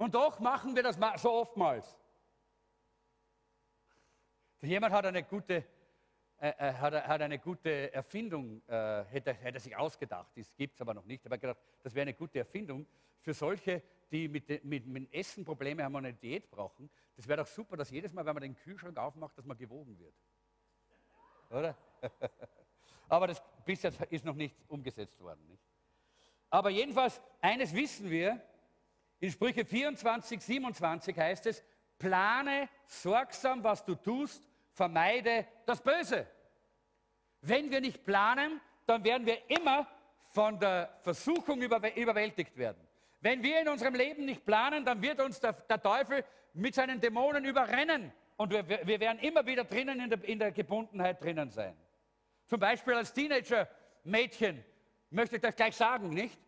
[0.01, 1.95] Und doch machen wir das so oftmals.
[4.61, 5.63] Jemand hat eine gute,
[6.39, 10.81] äh, äh hat, hat, eine gute Erfindung, äh, hätte, hätte sich ausgedacht, das gibt es
[10.81, 12.87] aber noch nicht, aber gedacht, das wäre eine gute Erfindung
[13.19, 17.43] für solche, die mit, mit, mit Essen Probleme haben und eine Diät brauchen, das wäre
[17.43, 20.15] doch super, dass jedes Mal, wenn man den Kühlschrank aufmacht, dass man gewogen wird.
[21.51, 21.77] Oder?
[23.07, 25.45] Aber das bis jetzt ist noch nicht umgesetzt worden.
[25.47, 25.61] Nicht?
[26.49, 28.41] Aber jedenfalls, eines wissen wir,
[29.21, 31.63] in Sprüche 24, 27 heißt es,
[31.97, 36.27] plane sorgsam, was du tust, vermeide das Böse.
[37.41, 39.87] Wenn wir nicht planen, dann werden wir immer
[40.33, 42.87] von der Versuchung überwältigt werden.
[43.21, 46.99] Wenn wir in unserem Leben nicht planen, dann wird uns der, der Teufel mit seinen
[46.99, 48.11] Dämonen überrennen.
[48.37, 51.77] Und wir, wir werden immer wieder drinnen in der, in der Gebundenheit drinnen sein.
[52.47, 54.63] Zum Beispiel als Teenager-Mädchen
[55.11, 56.39] möchte ich das gleich sagen, nicht?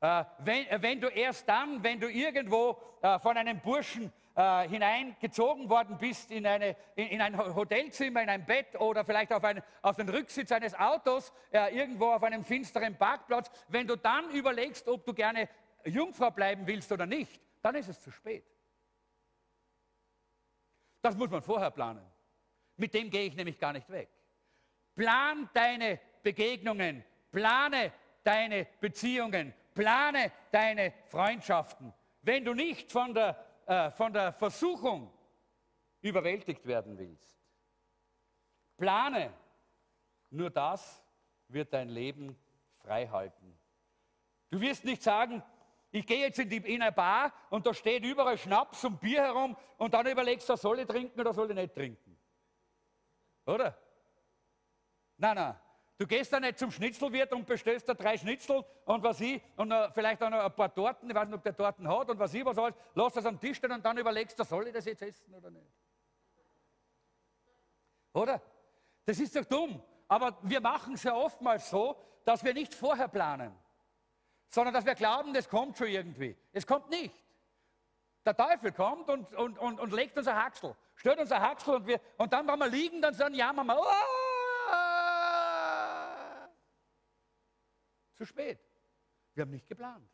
[0.00, 4.68] Äh, wenn, äh, wenn, du erst dann, wenn du irgendwo äh, von einem Burschen äh,
[4.68, 9.42] hineingezogen worden bist in, eine, in, in, ein Hotelzimmer, in ein Bett oder vielleicht auf,
[9.42, 14.30] ein, auf den Rücksitz eines Autos, äh, irgendwo auf einem finsteren Parkplatz, wenn du dann
[14.30, 15.48] überlegst, ob du gerne
[15.84, 18.44] Jungfrau bleiben willst oder nicht, dann ist es zu spät.
[21.02, 22.04] Das muss man vorher planen.
[22.76, 24.08] Mit dem gehe ich nämlich gar nicht weg.
[24.94, 27.92] Plan deine Begegnungen, plane
[28.22, 31.94] deine Beziehungen, plane deine Freundschaften.
[32.22, 35.12] Wenn du nicht von der, äh, von der Versuchung
[36.00, 37.38] überwältigt werden willst,
[38.76, 39.32] plane.
[40.30, 41.00] Nur das
[41.46, 42.36] wird dein Leben
[42.80, 43.56] frei halten.
[44.50, 45.44] Du wirst nicht sagen,
[45.92, 49.22] ich gehe jetzt in, die, in eine Bar und da steht überall Schnaps und Bier
[49.22, 52.18] herum und dann überlegst du, soll ich trinken oder soll ich nicht trinken?
[53.46, 53.78] Oder?
[55.18, 55.56] Nein, nein.
[55.98, 59.72] Du gehst da nicht zum Schnitzelwirt und bestellst da drei Schnitzel und was ich, und
[59.72, 62.18] uh, vielleicht auch noch ein paar Torten, ich weiß nicht, ob der Torten hat und
[62.20, 64.72] was ich, was alles, lass das am Tisch stehen und dann überlegst du, soll ich
[64.72, 65.66] das jetzt essen oder nicht?
[68.12, 68.40] Oder?
[69.04, 69.82] Das ist doch dumm.
[70.06, 73.52] aber wir machen es ja oftmals so, dass wir nicht vorher planen,
[74.50, 76.36] sondern dass wir glauben, das kommt schon irgendwie.
[76.52, 77.14] Es kommt nicht.
[78.24, 82.00] Der Teufel kommt und, und, und, und legt unser Haxel, stört unser Haxel und, wir,
[82.18, 83.80] und dann, wenn wir liegen, dann, dann jammern wir.
[83.80, 84.17] Oh!
[88.18, 88.58] Zu spät.
[89.34, 90.10] Wir haben nicht geplant.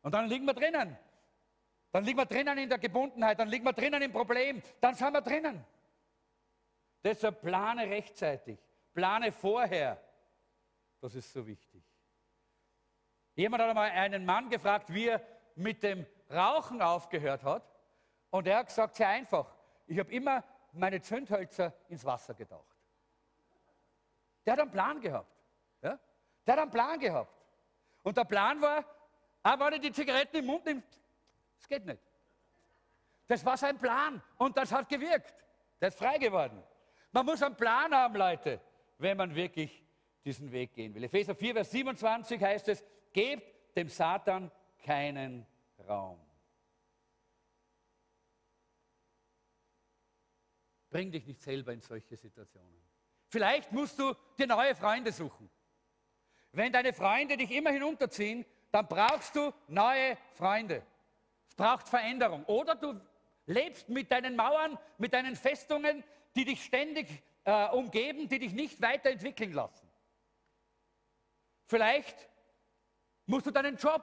[0.00, 0.96] Und dann liegen wir drinnen.
[1.92, 5.12] Dann liegen wir drinnen in der Gebundenheit, dann liegen wir drinnen im Problem, dann sind
[5.12, 5.64] wir drinnen.
[7.04, 8.58] Deshalb plane rechtzeitig,
[8.94, 10.02] plane vorher.
[11.00, 11.84] Das ist so wichtig.
[13.34, 15.22] Jemand hat einmal einen Mann gefragt, wie er
[15.54, 17.70] mit dem Rauchen aufgehört hat.
[18.30, 19.54] Und er hat gesagt, sehr einfach,
[19.86, 20.42] ich habe immer
[20.72, 22.76] meine Zündhölzer ins Wasser getaucht.
[24.46, 25.35] Der hat einen Plan gehabt.
[26.46, 27.32] Der hat einen Plan gehabt.
[28.02, 28.84] Und der Plan war,
[29.42, 30.82] ah, wenn ich die Zigaretten im Mund nehme,
[31.58, 32.00] das geht nicht.
[33.26, 35.34] Das war sein Plan und das hat gewirkt.
[35.80, 36.62] Der ist frei geworden.
[37.10, 38.60] Man muss einen Plan haben, Leute,
[38.98, 39.82] wenn man wirklich
[40.24, 41.04] diesen Weg gehen will.
[41.04, 45.46] Epheser 4, Vers 27 heißt es, gebt dem Satan keinen
[45.88, 46.20] Raum.
[50.90, 52.80] Bring dich nicht selber in solche Situationen.
[53.28, 55.50] Vielleicht musst du dir neue Freunde suchen.
[56.56, 60.82] Wenn deine Freunde dich immer hinunterziehen, dann brauchst du neue Freunde.
[61.50, 62.44] Es braucht Veränderung.
[62.46, 62.98] Oder du
[63.44, 66.02] lebst mit deinen Mauern, mit deinen Festungen,
[66.34, 69.86] die dich ständig äh, umgeben, die dich nicht weiterentwickeln lassen.
[71.66, 72.16] Vielleicht
[73.26, 74.02] musst du deinen Job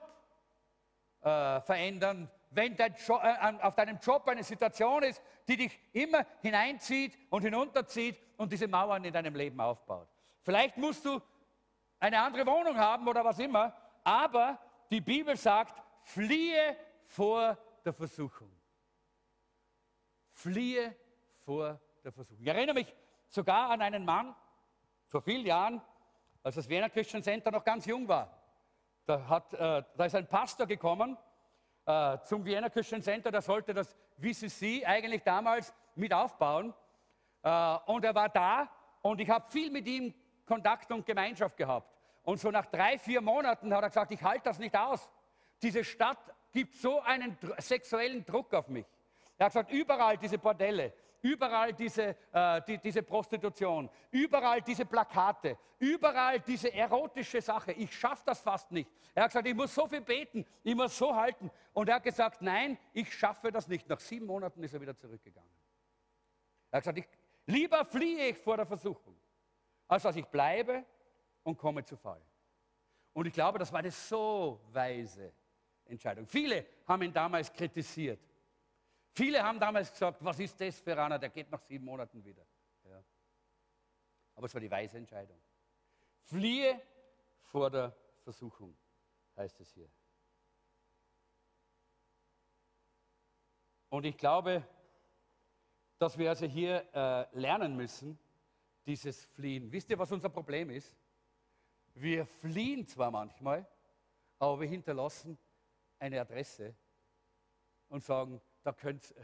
[1.21, 6.23] äh, verändern, wenn dein jo äh, auf deinem Job eine Situation ist, die dich immer
[6.43, 10.07] hineinzieht und hinunterzieht und diese Mauern in deinem Leben aufbaut.
[10.43, 11.19] Vielleicht musst du
[12.03, 13.73] eine andere Wohnung haben oder was immer,
[14.03, 14.59] aber
[14.91, 16.75] die Bibel sagt, fliehe
[17.05, 18.51] vor der Versuchung.
[20.33, 20.93] Fliehe
[21.45, 22.41] vor der Versuchung.
[22.41, 22.93] Ich erinnere mich
[23.29, 24.35] sogar an einen Mann
[25.07, 25.81] vor vielen Jahren,
[26.43, 28.37] als das Wiener Christian Center noch ganz jung war.
[29.05, 31.17] Da, hat, äh, da ist ein Pastor gekommen
[31.85, 36.73] äh, zum Wiener Christian Center, der sollte das VCC eigentlich damals mit aufbauen.
[37.43, 38.69] Äh, und er war da
[39.01, 40.13] und ich habe viel mit ihm
[40.45, 41.93] Kontakt und Gemeinschaft gehabt.
[42.23, 45.09] Und so nach drei, vier Monaten hat er gesagt, ich halte das nicht aus.
[45.61, 48.85] Diese Stadt gibt so einen sexuellen Druck auf mich.
[49.37, 55.57] Er hat gesagt, überall diese Bordelle, überall diese, äh, die, diese Prostitution, überall diese Plakate,
[55.79, 57.71] überall diese erotische Sache.
[57.73, 58.89] Ich schaffe das fast nicht.
[59.13, 61.49] Er hat gesagt, ich muss so viel beten, ich muss so halten.
[61.73, 63.87] Und er hat gesagt, nein, ich schaffe das nicht.
[63.89, 65.49] Nach sieben Monaten ist er wieder zurückgegangen.
[66.71, 67.07] Er hat gesagt, ich,
[67.45, 69.15] lieber fliehe ich vor der Versuchung,
[69.87, 70.85] als dass ich bleibe
[71.43, 72.21] und komme zu Fall.
[73.13, 75.33] Und ich glaube, das war eine so weise
[75.85, 76.25] Entscheidung.
[76.25, 78.19] Viele haben ihn damals kritisiert.
[79.11, 82.45] Viele haben damals gesagt, was ist das für einer, der geht nach sieben Monaten wieder.
[82.85, 83.03] Ja.
[84.35, 85.39] Aber es war die weise Entscheidung.
[86.23, 86.81] Fliehe
[87.43, 88.75] vor der Versuchung,
[89.37, 89.89] heißt es hier.
[93.89, 94.67] Und ich glaube,
[95.99, 98.17] dass wir also hier äh, lernen müssen,
[98.85, 99.71] dieses Fliehen.
[99.71, 100.95] Wisst ihr, was unser Problem ist?
[101.95, 103.65] Wir fliehen zwar manchmal,
[104.39, 105.37] aber wir hinterlassen
[105.99, 106.75] eine Adresse
[107.89, 109.23] und sagen, da könnt, äh,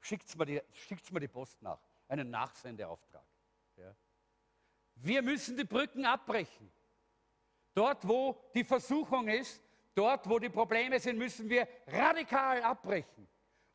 [0.00, 0.62] schickt mir, die,
[1.10, 3.26] mir die Post nach, einen Nachsendeauftrag.
[3.76, 3.94] Ja.
[4.96, 6.70] Wir müssen die Brücken abbrechen.
[7.74, 9.60] Dort, wo die Versuchung ist,
[9.94, 13.28] dort, wo die Probleme sind, müssen wir radikal abbrechen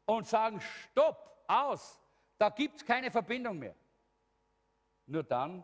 [0.06, 2.00] und sagen, stopp, aus,
[2.38, 3.76] da gibt es keine Verbindung mehr.
[5.10, 5.64] Nur dann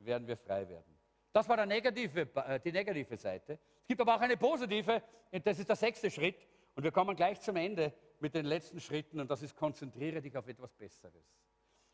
[0.00, 0.98] werden wir frei werden.
[1.32, 3.58] Das war negative, äh, die negative Seite.
[3.82, 5.00] Es gibt aber auch eine positive,
[5.44, 6.48] das ist der sechste Schritt.
[6.74, 10.36] Und wir kommen gleich zum Ende mit den letzten Schritten, und das ist, konzentriere dich
[10.36, 11.24] auf etwas Besseres.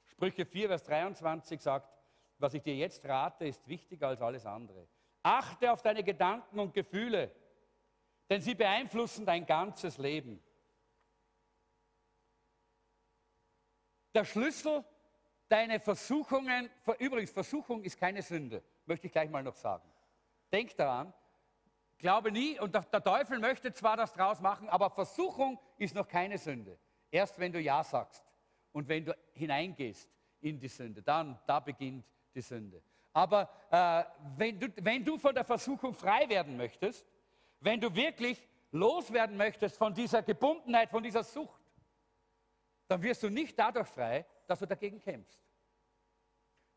[0.07, 1.93] Sprüche 4, Vers 23 sagt,
[2.39, 4.89] was ich dir jetzt rate, ist wichtiger als alles andere.
[5.23, 7.31] Achte auf deine Gedanken und Gefühle,
[8.31, 10.43] denn sie beeinflussen dein ganzes Leben.
[14.15, 14.83] Der Schlüssel
[15.49, 19.89] deine Versuchungen, übrigens, Versuchung ist keine Sünde, möchte ich gleich mal noch sagen.
[20.53, 21.13] Denk daran,
[21.99, 26.39] glaube nie, und der, Teufel möchte zwar das draus machen, aber Versuchung ist noch keine
[26.39, 26.79] Sünde.
[27.11, 28.25] Erst wenn du Ja sagst
[28.73, 30.09] und wenn du hineingehst
[30.41, 32.83] in die Sünde, dann, da beginnt die Sünde.
[33.13, 34.05] Aber äh,
[34.37, 37.07] wenn, du, wenn du von der Versuchung frei werden möchtest,
[37.61, 41.63] wenn du wirklich loswerden möchtest von dieser Gebundenheit, von dieser Sucht,
[42.89, 45.41] dann wirst du nicht dadurch frei, dass du dagegen kämpfst.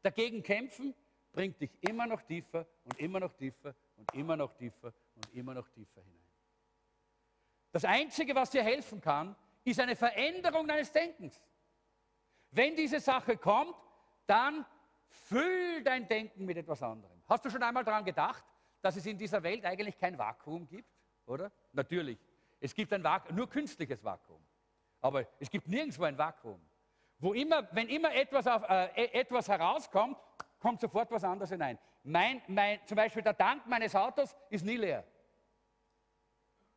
[0.01, 0.93] Dagegen kämpfen
[1.31, 5.53] bringt dich immer noch tiefer und immer noch tiefer und immer noch tiefer und immer
[5.53, 6.19] noch tiefer hinein.
[7.71, 11.39] Das Einzige, was dir helfen kann, ist eine Veränderung deines Denkens.
[12.51, 13.75] Wenn diese Sache kommt,
[14.25, 14.65] dann
[15.09, 17.21] Füll dein Denken mit etwas anderem.
[17.27, 18.43] Hast du schon einmal daran gedacht,
[18.81, 20.89] dass es in dieser Welt eigentlich kein Vakuum gibt?
[21.25, 21.51] Oder?
[21.73, 22.19] Natürlich.
[22.59, 24.41] Es gibt ein Vakuum, nur künstliches Vakuum.
[25.01, 26.61] Aber es gibt nirgendwo ein Vakuum.
[27.19, 30.17] Wo immer, wenn immer etwas, auf, äh, e, etwas herauskommt,
[30.59, 31.77] kommt sofort was anderes hinein.
[32.03, 35.03] Mein, mein, zum Beispiel der Tank meines Autos ist nie leer.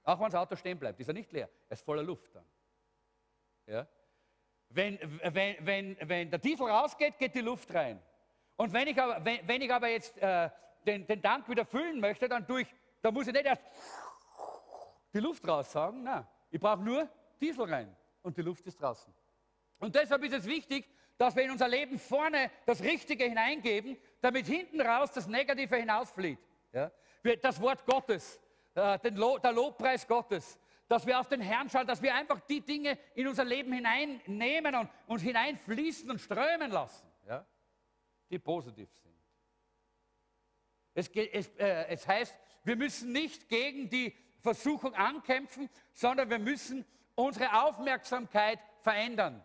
[0.05, 1.49] Auch wenn das Auto stehen bleibt, ist er nicht leer.
[1.69, 2.45] Er ist voller Luft dann.
[3.67, 3.87] Ja?
[4.69, 4.99] Wenn,
[5.33, 8.03] wenn, wenn, wenn der Diesel rausgeht, geht die Luft rein.
[8.57, 10.51] Und wenn ich aber, wenn, wenn ich aber jetzt äh,
[10.85, 13.63] den, den Tank wieder füllen möchte, dann tue ich, da muss ich nicht erst
[15.13, 16.03] die Luft raussaugen.
[16.03, 17.09] Nein, ich brauche nur
[17.41, 19.13] Diesel rein und die Luft ist draußen.
[19.83, 24.47] Und deshalb ist es wichtig, dass wir in unser Leben vorne das Richtige hineingeben, damit
[24.47, 26.39] hinten raus das Negative hinausflieht.
[26.73, 26.93] Ja?
[27.43, 28.41] Das Wort Gottes,
[28.77, 30.57] äh, Lo der Lobpreis Gottes,
[30.87, 34.73] dass wir auf den Herrn schauen, dass wir einfach die Dinge in unser Leben hineinnehmen
[34.77, 37.45] und, und hineinfließen und strömen lassen, ja?
[38.31, 39.17] die positiv sind.
[40.95, 46.85] Es, es, äh, es heißt, wir müssen nicht gegen die Versuchung ankämpfen, sondern wir müssen
[47.17, 49.45] unsere Aufmerksamkeit verändern.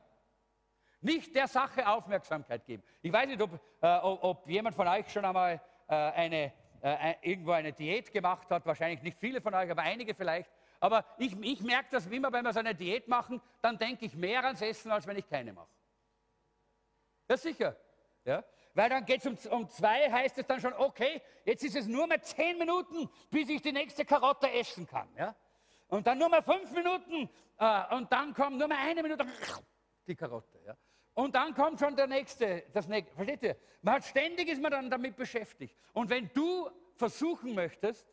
[1.01, 2.83] Nicht der Sache Aufmerksamkeit geben.
[3.01, 7.51] Ich weiß nicht, ob, äh, ob, jemand von euch schon einmal äh, eine, äh, irgendwo
[7.51, 8.65] eine Diät gemacht hat.
[8.65, 10.49] Wahrscheinlich nicht viele von euch, aber einige vielleicht.
[10.79, 14.15] Aber ich, ich merke das immer, wenn wir so eine Diät machen, dann denke ich
[14.15, 15.69] mehr ans Essen, als wenn ich keine mache.
[17.29, 17.75] Ja, sicher.
[18.25, 18.43] Ja?
[18.73, 21.87] Weil dann geht es um, um zwei, heißt es dann schon, okay, jetzt ist es
[21.87, 25.07] nur mehr zehn Minuten, bis ich die nächste Karotte essen kann.
[25.17, 25.35] Ja?
[25.87, 29.25] Und dann nur mehr fünf Minuten äh, und dann kommt nur mehr eine Minute
[30.07, 30.59] die Karotte.
[30.65, 30.75] Ja?
[31.13, 33.15] Und dann kommt schon der nächste, das nächste.
[33.15, 33.57] Versteht ihr?
[33.81, 35.75] Man hat ständig ist man dann damit beschäftigt.
[35.93, 38.07] Und wenn du versuchen möchtest,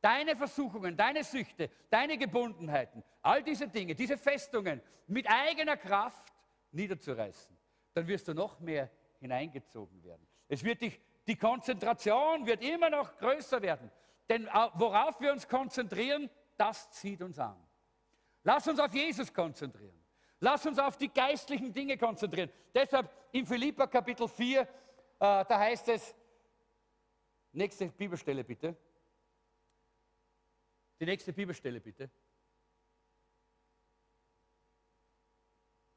[0.00, 6.32] deine Versuchungen, deine Süchte, deine Gebundenheiten, all diese Dinge, diese Festungen mit eigener Kraft
[6.72, 7.56] niederzureißen,
[7.94, 8.90] dann wirst du noch mehr
[9.20, 10.26] hineingezogen werden.
[10.48, 13.90] Es wird dich, die Konzentration wird immer noch größer werden.
[14.28, 17.56] Denn worauf wir uns konzentrieren, das zieht uns an.
[18.42, 19.99] Lass uns auf Jesus konzentrieren.
[20.40, 22.50] Lass uns auf die geistlichen Dinge konzentrieren.
[22.74, 24.66] Deshalb in Philippa Kapitel 4, äh,
[25.18, 26.14] da heißt es,
[27.52, 28.74] nächste Bibelstelle bitte.
[30.98, 32.10] Die nächste Bibelstelle bitte.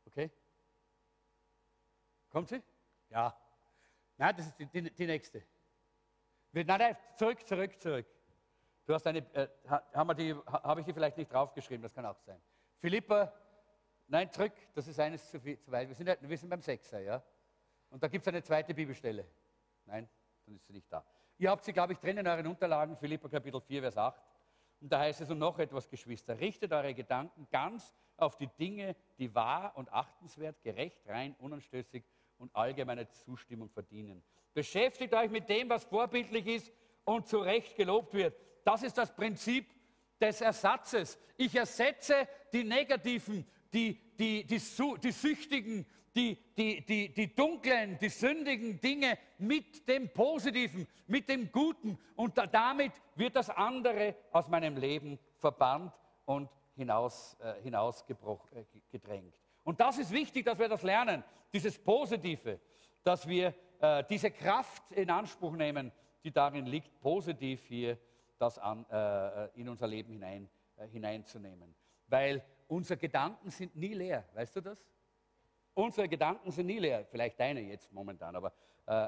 [0.05, 0.29] Okay?
[2.29, 2.61] Kommt sie?
[3.09, 3.35] Ja.
[4.17, 5.43] Nein, das ist die, die, die nächste.
[6.51, 8.05] Nein, nein, zurück, zurück, zurück.
[8.85, 12.41] Du hast eine, äh, habe hab ich die vielleicht nicht draufgeschrieben, das kann auch sein.
[12.79, 13.33] Philippa,
[14.13, 15.87] nein, zurück, das ist eines zu, viel, zu weit.
[15.87, 17.21] Wir sind, wir sind beim Sechser, ja?
[17.89, 19.27] Und da gibt es eine zweite Bibelstelle.
[19.85, 20.07] Nein,
[20.45, 21.03] dann ist sie nicht da.
[21.37, 24.21] Ihr habt sie, glaube ich, drin in euren Unterlagen, Philippa Kapitel 4, Vers 8.
[24.81, 28.95] Und da heißt es und noch etwas, Geschwister, richtet eure Gedanken ganz auf die Dinge,
[29.17, 32.03] die wahr und achtenswert, gerecht, rein, unanstößig
[32.37, 34.23] und allgemeine Zustimmung verdienen.
[34.53, 36.71] Beschäftigt euch mit dem, was vorbildlich ist
[37.03, 38.35] und zu Recht gelobt wird.
[38.63, 39.67] Das ist das Prinzip
[40.21, 41.17] des Ersatzes.
[41.37, 44.59] Ich ersetze die negativen, die, die, die,
[45.03, 45.85] die süchtigen,
[46.15, 51.97] die, die, die, die dunklen, die sündigen Dinge mit dem Positiven, mit dem Guten.
[52.15, 55.93] Und damit wird das andere aus meinem Leben verbannt
[56.25, 59.33] und hinaus, äh, hinausgedrängt.
[59.63, 62.59] Und das ist wichtig, dass wir das lernen, dieses Positive,
[63.03, 65.91] dass wir äh, diese Kraft in Anspruch nehmen,
[66.23, 67.97] die darin liegt, positiv hier
[68.37, 71.75] das an, äh, in unser Leben hinein, äh, hineinzunehmen.
[72.07, 72.43] Weil
[72.73, 74.83] unsere Gedanken sind nie leer, weißt du das?
[75.73, 78.51] Unsere Gedanken sind nie leer, vielleicht deine jetzt momentan, aber,
[78.85, 79.07] äh,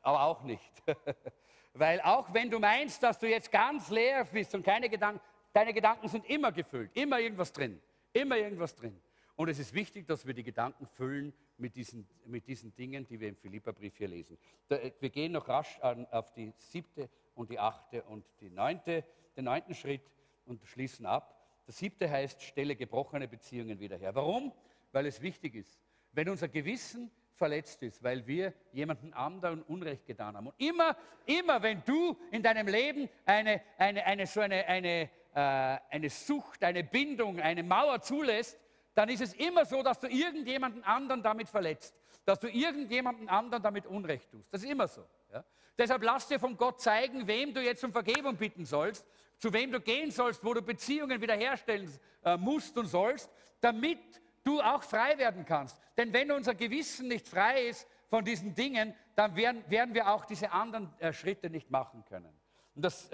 [0.00, 0.72] aber auch nicht.
[1.74, 5.20] Weil auch wenn du meinst, dass du jetzt ganz leer bist und keine Gedanken,
[5.52, 7.80] deine Gedanken sind immer gefüllt, immer irgendwas drin,
[8.12, 9.00] immer irgendwas drin.
[9.36, 13.20] Und es ist wichtig, dass wir die Gedanken füllen mit diesen, mit diesen Dingen, die
[13.20, 14.38] wir im Philipperbrief hier lesen.
[14.68, 18.50] Da, äh, wir gehen noch rasch an, auf die siebte und die achte und die
[18.50, 19.04] neunte,
[19.36, 20.10] den neunten Schritt
[20.46, 21.35] und schließen ab.
[21.66, 24.14] Der siebte heißt, stelle gebrochene Beziehungen wieder her.
[24.14, 24.52] Warum?
[24.92, 25.80] Weil es wichtig ist.
[26.12, 30.46] Wenn unser Gewissen verletzt ist, weil wir jemanden anderen Unrecht getan haben.
[30.46, 30.96] Und immer,
[31.26, 36.64] immer, wenn du in deinem Leben eine, eine, eine so eine, eine, äh, eine Sucht,
[36.64, 38.58] eine Bindung, eine Mauer zulässt,
[38.94, 41.94] dann ist es immer so, dass du irgendjemanden anderen damit verletzt,
[42.24, 44.52] dass du irgendjemanden anderen damit Unrecht tust.
[44.52, 45.06] Das ist immer so.
[45.32, 45.44] Ja?
[45.78, 49.06] Deshalb lass dir von Gott zeigen, wem du jetzt um Vergebung bitten sollst,
[49.38, 51.90] zu wem du gehen sollst, wo du Beziehungen wiederherstellen
[52.24, 53.98] äh, musst und sollst, damit
[54.44, 55.78] du auch frei werden kannst.
[55.96, 60.24] Denn wenn unser Gewissen nicht frei ist von diesen Dingen, dann werden, werden wir auch
[60.24, 62.32] diese anderen äh, Schritte nicht machen können.
[62.74, 63.10] Und das, äh,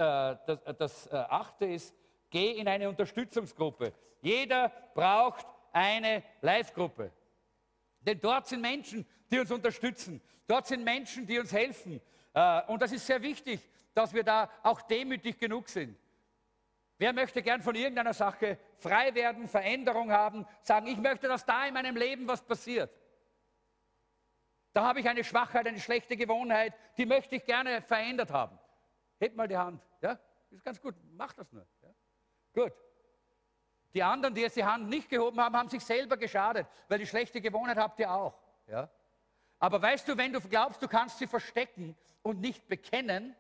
[0.46, 1.94] das, das äh, achte ist,
[2.30, 3.92] geh in eine Unterstützungsgruppe.
[4.20, 7.12] Jeder braucht eine Live-Gruppe.
[8.00, 10.20] Denn dort sind Menschen, die uns unterstützen.
[10.47, 12.01] Dort sind Menschen, die uns helfen.
[12.35, 13.61] Äh, und das ist sehr wichtig,
[13.95, 15.99] dass wir da auch demütig genug sind.
[16.99, 21.66] Wer möchte gern von irgendeiner Sache frei werden, Veränderung haben, sagen, ich möchte, dass da
[21.66, 22.91] in meinem Leben was passiert.
[24.72, 28.59] Da habe ich eine Schwachheit, eine schlechte Gewohnheit, die möchte ich gerne verändert haben.
[29.18, 29.83] Hebt mal die Hand.
[30.01, 30.18] Ja,
[30.51, 31.66] ist ganz gut, mach das nur.
[31.83, 31.89] Ja?
[32.55, 32.72] Gut.
[33.95, 37.07] Die anderen, die jetzt die Hand nicht gehoben haben, haben sich selber geschadet, weil die
[37.07, 38.39] schlechte Gewohnheit habt ihr auch.
[38.66, 38.89] Ja?
[39.62, 43.36] Aber weißt du, wenn du glaubst, du kannst sie verstecken und nicht bekennen,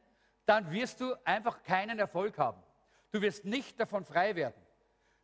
[0.46, 2.62] dann wirst du einfach keinen Erfolg haben.
[3.10, 4.62] Du wirst nicht davon frei werden.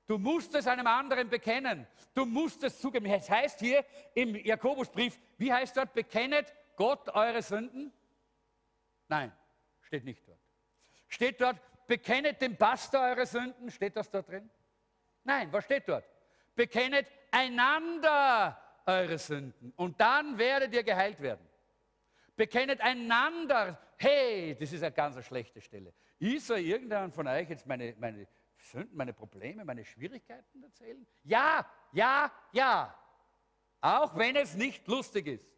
[0.08, 1.86] Du musst es einem anderen bekennen.
[2.14, 3.06] Du musst es zugeben.
[3.06, 7.92] Es heißt hier im Jakobusbrief, wie heißt dort, bekennet Gott eure Sünden?
[9.06, 9.30] Nein,
[9.82, 10.40] steht nicht dort.
[11.06, 13.70] Steht dort, bekennet dem Pastor eure Sünden?
[13.70, 14.50] Steht das da drin?
[15.22, 16.06] Nein, was steht dort?
[16.56, 21.46] Bekennet einander eure Sünden und dann werdet ihr geheilt werden.
[22.36, 23.78] Bekennet einander.
[23.98, 25.92] Hey, das ist eine ganz schlechte Stelle.
[26.18, 28.26] Ich soll irgendeinem von euch jetzt meine, meine
[28.56, 31.06] Sünden, meine Probleme, meine Schwierigkeiten erzählen?
[31.24, 32.94] Ja, ja, ja.
[33.80, 35.48] Auch wenn es nicht lustig ist.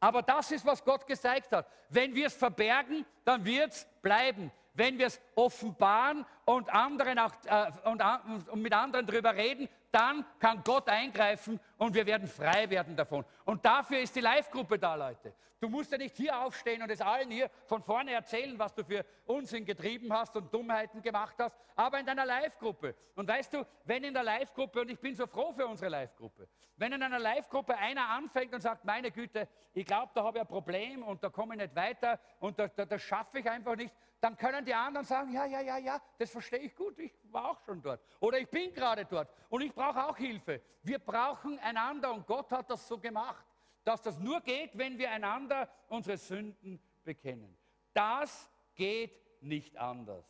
[0.00, 1.68] Aber das ist, was Gott gezeigt hat.
[1.88, 4.52] Wenn wir es verbergen, dann wird es bleiben.
[4.78, 8.00] Wenn wir es offenbaren und, anderen auch, äh, und,
[8.48, 13.24] und mit anderen darüber reden, dann kann Gott eingreifen und wir werden frei werden davon.
[13.44, 15.34] Und dafür ist die Live-Gruppe da, Leute.
[15.58, 18.84] Du musst ja nicht hier aufstehen und es allen hier von vorne erzählen, was du
[18.84, 22.94] für Unsinn getrieben hast und Dummheiten gemacht hast, aber in deiner Live-Gruppe.
[23.16, 26.46] Und weißt du, wenn in der Live-Gruppe, und ich bin so froh für unsere Live-Gruppe,
[26.76, 30.42] wenn in einer Live-Gruppe einer anfängt und sagt, meine Güte, ich glaube, da habe ich
[30.42, 33.74] ein Problem und da komme ich nicht weiter und da, da, das schaffe ich einfach
[33.74, 37.12] nicht, dann können die anderen sagen, ja, ja, ja, ja, das verstehe ich gut, ich
[37.30, 38.00] war auch schon dort.
[38.20, 40.60] Oder ich bin gerade dort und ich brauche auch Hilfe.
[40.82, 43.46] Wir brauchen einander und Gott hat das so gemacht,
[43.84, 47.56] dass das nur geht, wenn wir einander unsere Sünden bekennen.
[47.92, 50.26] Das geht nicht anders.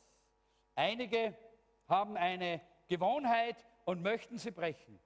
[0.74, 1.36] Einige
[1.86, 5.00] haben eine Gewohnheit und möchten sie brechen.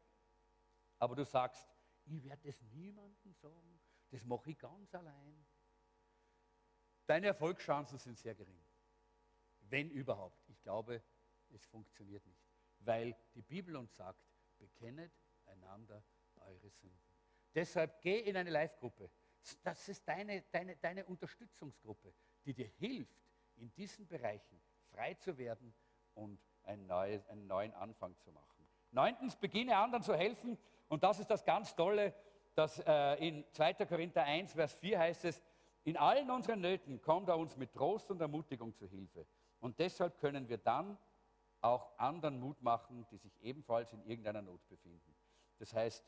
[0.98, 1.68] Aber du sagst,
[2.04, 3.80] ich werde es niemandem sagen,
[4.10, 5.46] das mache ich ganz allein.
[7.06, 8.60] Deine Erfolgschancen sind sehr gering
[9.72, 10.48] wenn überhaupt.
[10.48, 11.02] Ich glaube,
[11.48, 12.46] es funktioniert nicht,
[12.80, 14.22] weil die Bibel uns sagt,
[14.58, 15.12] bekennet
[15.46, 16.04] einander
[16.36, 17.18] eure Sünden.
[17.54, 19.10] Deshalb geh in eine Live-Gruppe.
[19.62, 22.14] Das ist deine, deine, deine Unterstützungsgruppe,
[22.44, 23.18] die dir hilft,
[23.56, 24.60] in diesen Bereichen
[24.90, 25.74] frei zu werden
[26.14, 28.68] und ein neues, einen neuen Anfang zu machen.
[28.90, 30.58] Neuntens, beginne anderen zu helfen.
[30.88, 32.14] Und das ist das ganz Tolle,
[32.54, 33.86] dass äh, in 2.
[33.86, 35.42] Korinther 1, Vers 4 heißt es,
[35.84, 39.26] in allen unseren Nöten kommt er uns mit Trost und Ermutigung zu Hilfe.
[39.62, 40.98] Und deshalb können wir dann
[41.60, 45.14] auch anderen Mut machen, die sich ebenfalls in irgendeiner Not befinden.
[45.58, 46.04] Das heißt,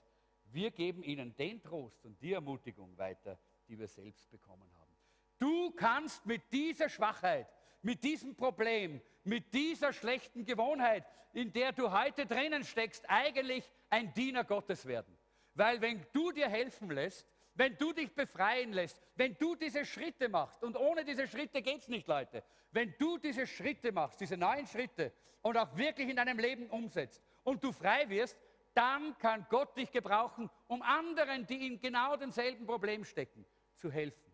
[0.47, 3.39] wir geben ihnen den Trost und die Ermutigung weiter,
[3.69, 4.93] die wir selbst bekommen haben.
[5.39, 7.47] Du kannst mit dieser Schwachheit,
[7.81, 14.13] mit diesem Problem, mit dieser schlechten Gewohnheit, in der du heute drinnen steckst, eigentlich ein
[14.15, 15.17] Diener Gottes werden.
[15.55, 20.29] Weil wenn du dir helfen lässt, wenn du dich befreien lässt, wenn du diese Schritte
[20.29, 22.43] machst, und ohne diese Schritte geht es nicht, Leute,
[22.73, 27.23] wenn du diese Schritte machst, diese neuen Schritte und auch wirklich in deinem Leben umsetzt
[27.45, 28.37] und du frei wirst,
[28.75, 33.47] dann kann Gott dich gebrauchen, um anderen, die in genau demselben Problem stecken,
[33.77, 34.33] zu helfen,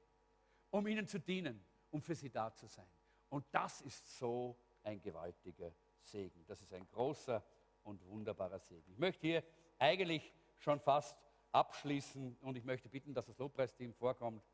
[0.71, 2.91] um ihnen zu dienen, um für sie da zu sein.
[3.29, 6.45] Und das ist so ein gewaltiger Segen.
[6.47, 7.45] Das ist ein großer
[7.85, 8.91] und wunderbarer Segen.
[8.91, 9.45] Ich möchte hier
[9.79, 11.17] eigentlich schon fast
[11.53, 14.45] abschließen und ich möchte bitten, dass das Lobpreisteam vorkommt.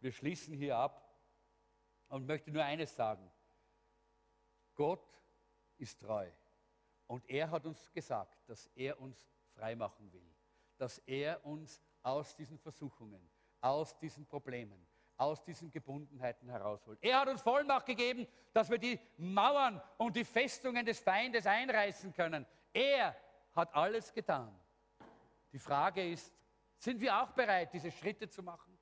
[0.00, 1.02] Wir schließen hier ab
[2.08, 3.30] und möchte nur eines sagen.
[4.74, 5.06] Gott
[5.78, 6.28] ist treu
[7.06, 10.34] und er hat uns gesagt, dass er uns frei machen will,
[10.76, 13.28] dass er uns aus diesen Versuchungen,
[13.60, 14.86] aus diesen Problemen,
[15.16, 16.98] aus diesen Gebundenheiten herausholt.
[17.02, 22.12] Er hat uns Vollmacht gegeben, dass wir die Mauern und die Festungen des Feindes einreißen
[22.12, 22.46] können.
[22.72, 23.16] Er
[23.54, 24.54] hat alles getan.
[25.52, 26.35] Die Frage ist,
[26.78, 28.78] sind wir auch bereit, diese Schritte zu machen?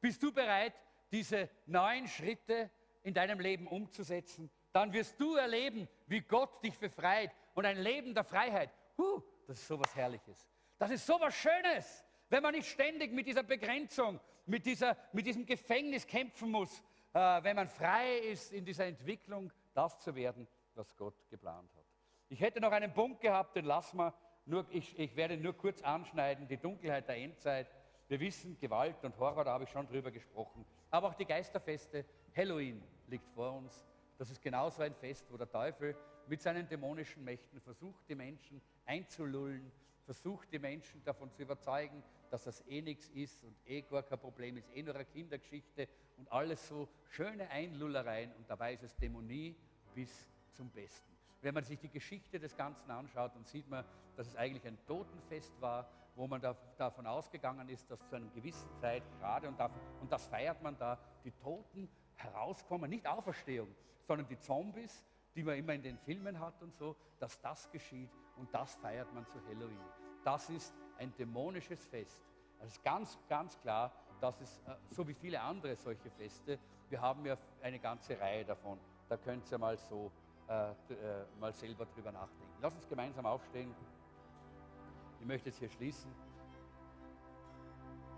[0.00, 0.74] Bist du bereit,
[1.10, 2.70] diese neuen Schritte
[3.02, 4.50] in deinem Leben umzusetzen?
[4.72, 8.70] Dann wirst du erleben, wie Gott dich befreit und ein Leben der Freiheit.
[8.96, 10.46] Huh, das ist so was Herrliches.
[10.78, 15.26] Das ist so was Schönes, wenn man nicht ständig mit dieser Begrenzung, mit, dieser, mit
[15.26, 16.82] diesem Gefängnis kämpfen muss,
[17.12, 21.84] äh, wenn man frei ist in dieser Entwicklung, das zu werden, was Gott geplant hat.
[22.28, 24.14] Ich hätte noch einen Punkt gehabt, den lassen wir
[24.48, 27.66] nur, ich, ich werde nur kurz anschneiden, die Dunkelheit der Endzeit.
[28.08, 30.64] Wir wissen, Gewalt und Horror, da habe ich schon drüber gesprochen.
[30.90, 33.84] Aber auch die Geisterfeste, Halloween liegt vor uns.
[34.16, 35.94] Das ist genauso ein Fest, wo der Teufel
[36.26, 39.70] mit seinen dämonischen Mächten versucht, die Menschen einzulullen,
[40.04, 44.18] versucht die Menschen davon zu überzeugen, dass das eh nichts ist und eh gar kein
[44.18, 48.96] Problem ist, eh nur eine Kindergeschichte und alles so schöne Einlullereien und dabei ist es
[48.96, 49.54] Dämonie
[49.94, 51.17] bis zum Besten.
[51.40, 53.84] Wenn man sich die Geschichte des Ganzen anschaut, dann sieht man,
[54.16, 58.28] dass es eigentlich ein Totenfest war, wo man da, davon ausgegangen ist, dass zu einer
[58.30, 59.70] gewissen Zeit gerade, und, da,
[60.00, 63.68] und das feiert man da, die Toten herauskommen, nicht Auferstehung,
[64.02, 65.04] sondern die Zombies,
[65.36, 69.12] die man immer in den Filmen hat und so, dass das geschieht und das feiert
[69.14, 69.78] man zu Halloween.
[70.24, 72.24] Das ist ein dämonisches Fest.
[72.58, 76.58] Es ist ganz, ganz klar, dass es, äh, so wie viele andere solche Feste,
[76.88, 78.80] wir haben ja eine ganze Reihe davon.
[79.08, 80.10] Da könnt ihr mal so
[80.48, 80.74] äh, äh,
[81.38, 82.54] mal selber drüber nachdenken.
[82.60, 83.74] Lass uns gemeinsam aufstehen.
[85.20, 86.10] Ich möchte jetzt hier schließen.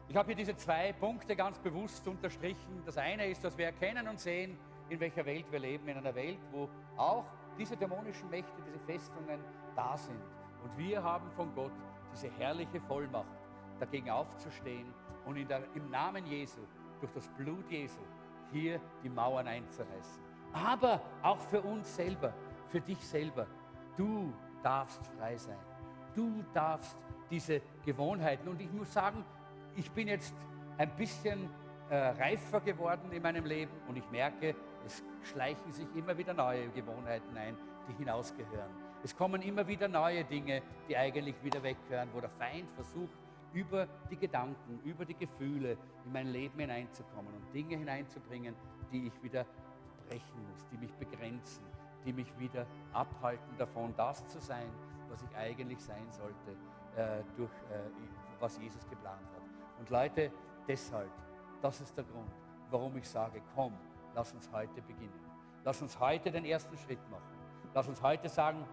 [0.08, 2.82] Ich habe hier diese zwei Punkte ganz bewusst unterstrichen.
[2.84, 4.58] Das eine ist, dass wir erkennen und sehen,
[4.88, 5.88] in welcher Welt wir leben.
[5.88, 7.24] In einer Welt, wo auch
[7.58, 9.40] diese dämonischen Mächte, diese Festungen
[9.76, 10.20] da sind.
[10.62, 11.72] Und wir haben von Gott
[12.12, 13.26] diese herrliche Vollmacht,
[13.78, 14.92] dagegen aufzustehen
[15.24, 16.60] und der, im Namen Jesu,
[17.00, 18.00] durch das Blut Jesu,
[18.52, 20.29] hier die Mauern einzureißen.
[20.52, 22.32] Aber auch für uns selber,
[22.68, 23.46] für dich selber.
[23.96, 24.32] Du
[24.62, 25.58] darfst frei sein.
[26.14, 26.96] Du darfst
[27.30, 28.48] diese Gewohnheiten.
[28.48, 29.24] Und ich muss sagen,
[29.76, 30.34] ich bin jetzt
[30.78, 31.48] ein bisschen
[31.88, 34.54] äh, reifer geworden in meinem Leben und ich merke,
[34.86, 37.56] es schleichen sich immer wieder neue Gewohnheiten ein,
[37.88, 38.70] die hinausgehören.
[39.02, 43.16] Es kommen immer wieder neue Dinge, die eigentlich wieder weggehören, wo der Feind versucht,
[43.52, 48.54] über die Gedanken, über die Gefühle in mein Leben hineinzukommen und Dinge hineinzubringen,
[48.92, 49.44] die ich wieder
[50.10, 51.64] brechen muss, die mich begrenzen,
[52.04, 54.68] die mich wieder abhalten davon, das zu sein,
[55.08, 56.50] was ich eigentlich sein sollte,
[56.96, 57.90] äh, durch äh,
[58.40, 59.42] was Jesus geplant hat.
[59.78, 60.30] Und Leute,
[60.66, 61.10] deshalb,
[61.62, 62.32] das ist der Grund,
[62.70, 63.74] warum ich sage, komm,
[64.14, 65.20] lass uns heute beginnen.
[65.64, 67.38] Lass uns heute den ersten Schritt machen.
[67.74, 68.64] Lass uns heute sagen,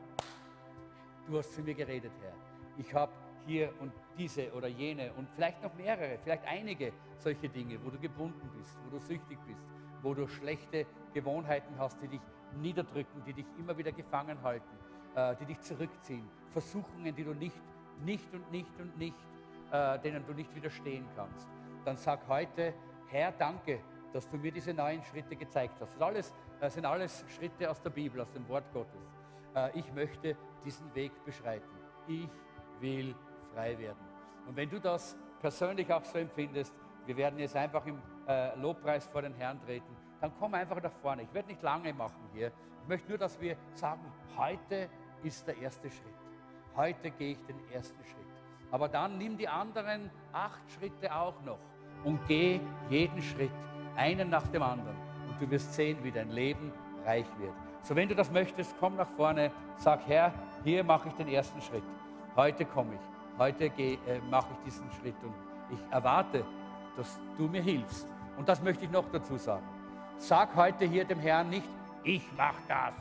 [1.28, 2.34] du hast zu mir geredet, Herr.
[2.78, 3.12] Ich habe
[3.46, 8.00] hier und diese oder jene und vielleicht noch mehrere, vielleicht einige solche Dinge, wo du
[8.00, 9.64] gebunden bist, wo du süchtig bist,
[10.02, 10.86] wo du schlechte
[11.20, 12.22] Gewohnheiten hast, die dich
[12.62, 14.78] niederdrücken, die dich immer wieder gefangen halten,
[15.16, 17.62] äh, die dich zurückziehen, Versuchungen, die du nicht,
[18.04, 19.18] nicht und nicht und nicht,
[19.72, 21.48] äh, denen du nicht widerstehen kannst.
[21.86, 22.74] Dann sag heute,
[23.08, 23.80] Herr, danke,
[24.14, 25.94] dass du mir diese neuen Schritte gezeigt hast.
[25.96, 29.12] Das, alles, das sind alles Schritte aus der Bibel, aus dem Wort Gottes.
[29.56, 31.68] Äh, ich möchte diesen Weg beschreiten.
[32.08, 32.30] Ich
[32.80, 33.16] will
[33.54, 34.00] frei werden.
[34.48, 36.74] Und wenn du das persönlich auch so empfindest,
[37.06, 39.96] wir werden jetzt einfach im äh, Lobpreis vor den Herrn treten,
[40.28, 41.24] dann komm einfach nach vorne.
[41.24, 42.52] Ich werde nicht lange machen hier.
[42.82, 44.02] Ich möchte nur, dass wir sagen,
[44.36, 44.90] heute
[45.24, 46.14] ist der erste Schritt.
[46.76, 48.28] Heute gehe ich den ersten Schritt.
[48.72, 51.60] Aber dann nimm die anderen acht Schritte auch noch
[52.04, 52.60] und geh
[52.90, 53.52] jeden Schritt,
[53.96, 54.96] einen nach dem anderen.
[55.30, 56.74] Und du wirst sehen, wie dein Leben
[57.06, 57.54] reich wird.
[57.82, 61.62] So, wenn du das möchtest, komm nach vorne, sag, Herr, hier mache ich den ersten
[61.62, 61.84] Schritt.
[62.36, 63.40] Heute komme ich.
[63.40, 63.98] Heute äh,
[64.30, 65.34] mache ich diesen Schritt und
[65.72, 66.44] ich erwarte,
[66.98, 68.08] dass du mir hilfst.
[68.38, 69.77] Und das möchte ich noch dazu sagen.
[70.20, 71.68] Sag heute hier dem Herrn nicht,
[72.04, 72.94] ich mache das.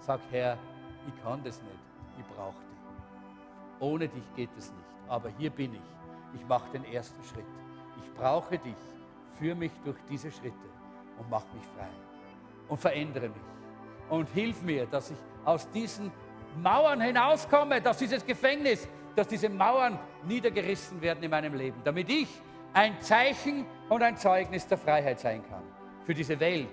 [0.00, 0.58] Sag, Herr,
[1.06, 1.74] ich kann das nicht.
[2.18, 3.80] Ich brauche dich.
[3.80, 4.84] Ohne dich geht es nicht.
[5.08, 5.80] Aber hier bin ich.
[6.34, 7.46] Ich mache den ersten Schritt.
[8.02, 8.76] Ich brauche dich.
[9.38, 10.68] Führ mich durch diese Schritte
[11.18, 11.88] und mach mich frei.
[12.68, 13.42] Und verändere mich.
[14.10, 16.12] Und hilf mir, dass ich aus diesen
[16.62, 22.28] Mauern hinauskomme, dass dieses Gefängnis, dass diese Mauern niedergerissen werden in meinem Leben, damit ich
[22.74, 25.61] ein Zeichen und ein Zeugnis der Freiheit sein kann.
[26.04, 26.68] Für diese Welt,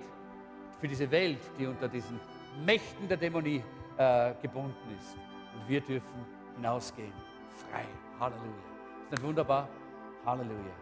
[0.80, 2.20] für diese Welt, die unter diesen
[2.66, 3.64] Mächten der Dämonie
[3.98, 5.16] äh, gebunden ist.
[5.56, 6.26] Und wir dürfen
[6.56, 7.14] hinausgehen.
[7.70, 7.86] Frei.
[8.20, 8.50] Halleluja.
[9.04, 9.68] Ist das wunderbar?
[10.26, 10.74] Halleluja.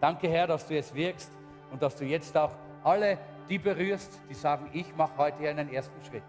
[0.00, 1.32] Danke, Herr, dass du jetzt wirkst
[1.70, 2.52] und dass du jetzt auch
[2.84, 3.18] alle
[3.48, 6.22] die berührst, die sagen, ich mache heute einen ersten Schritt.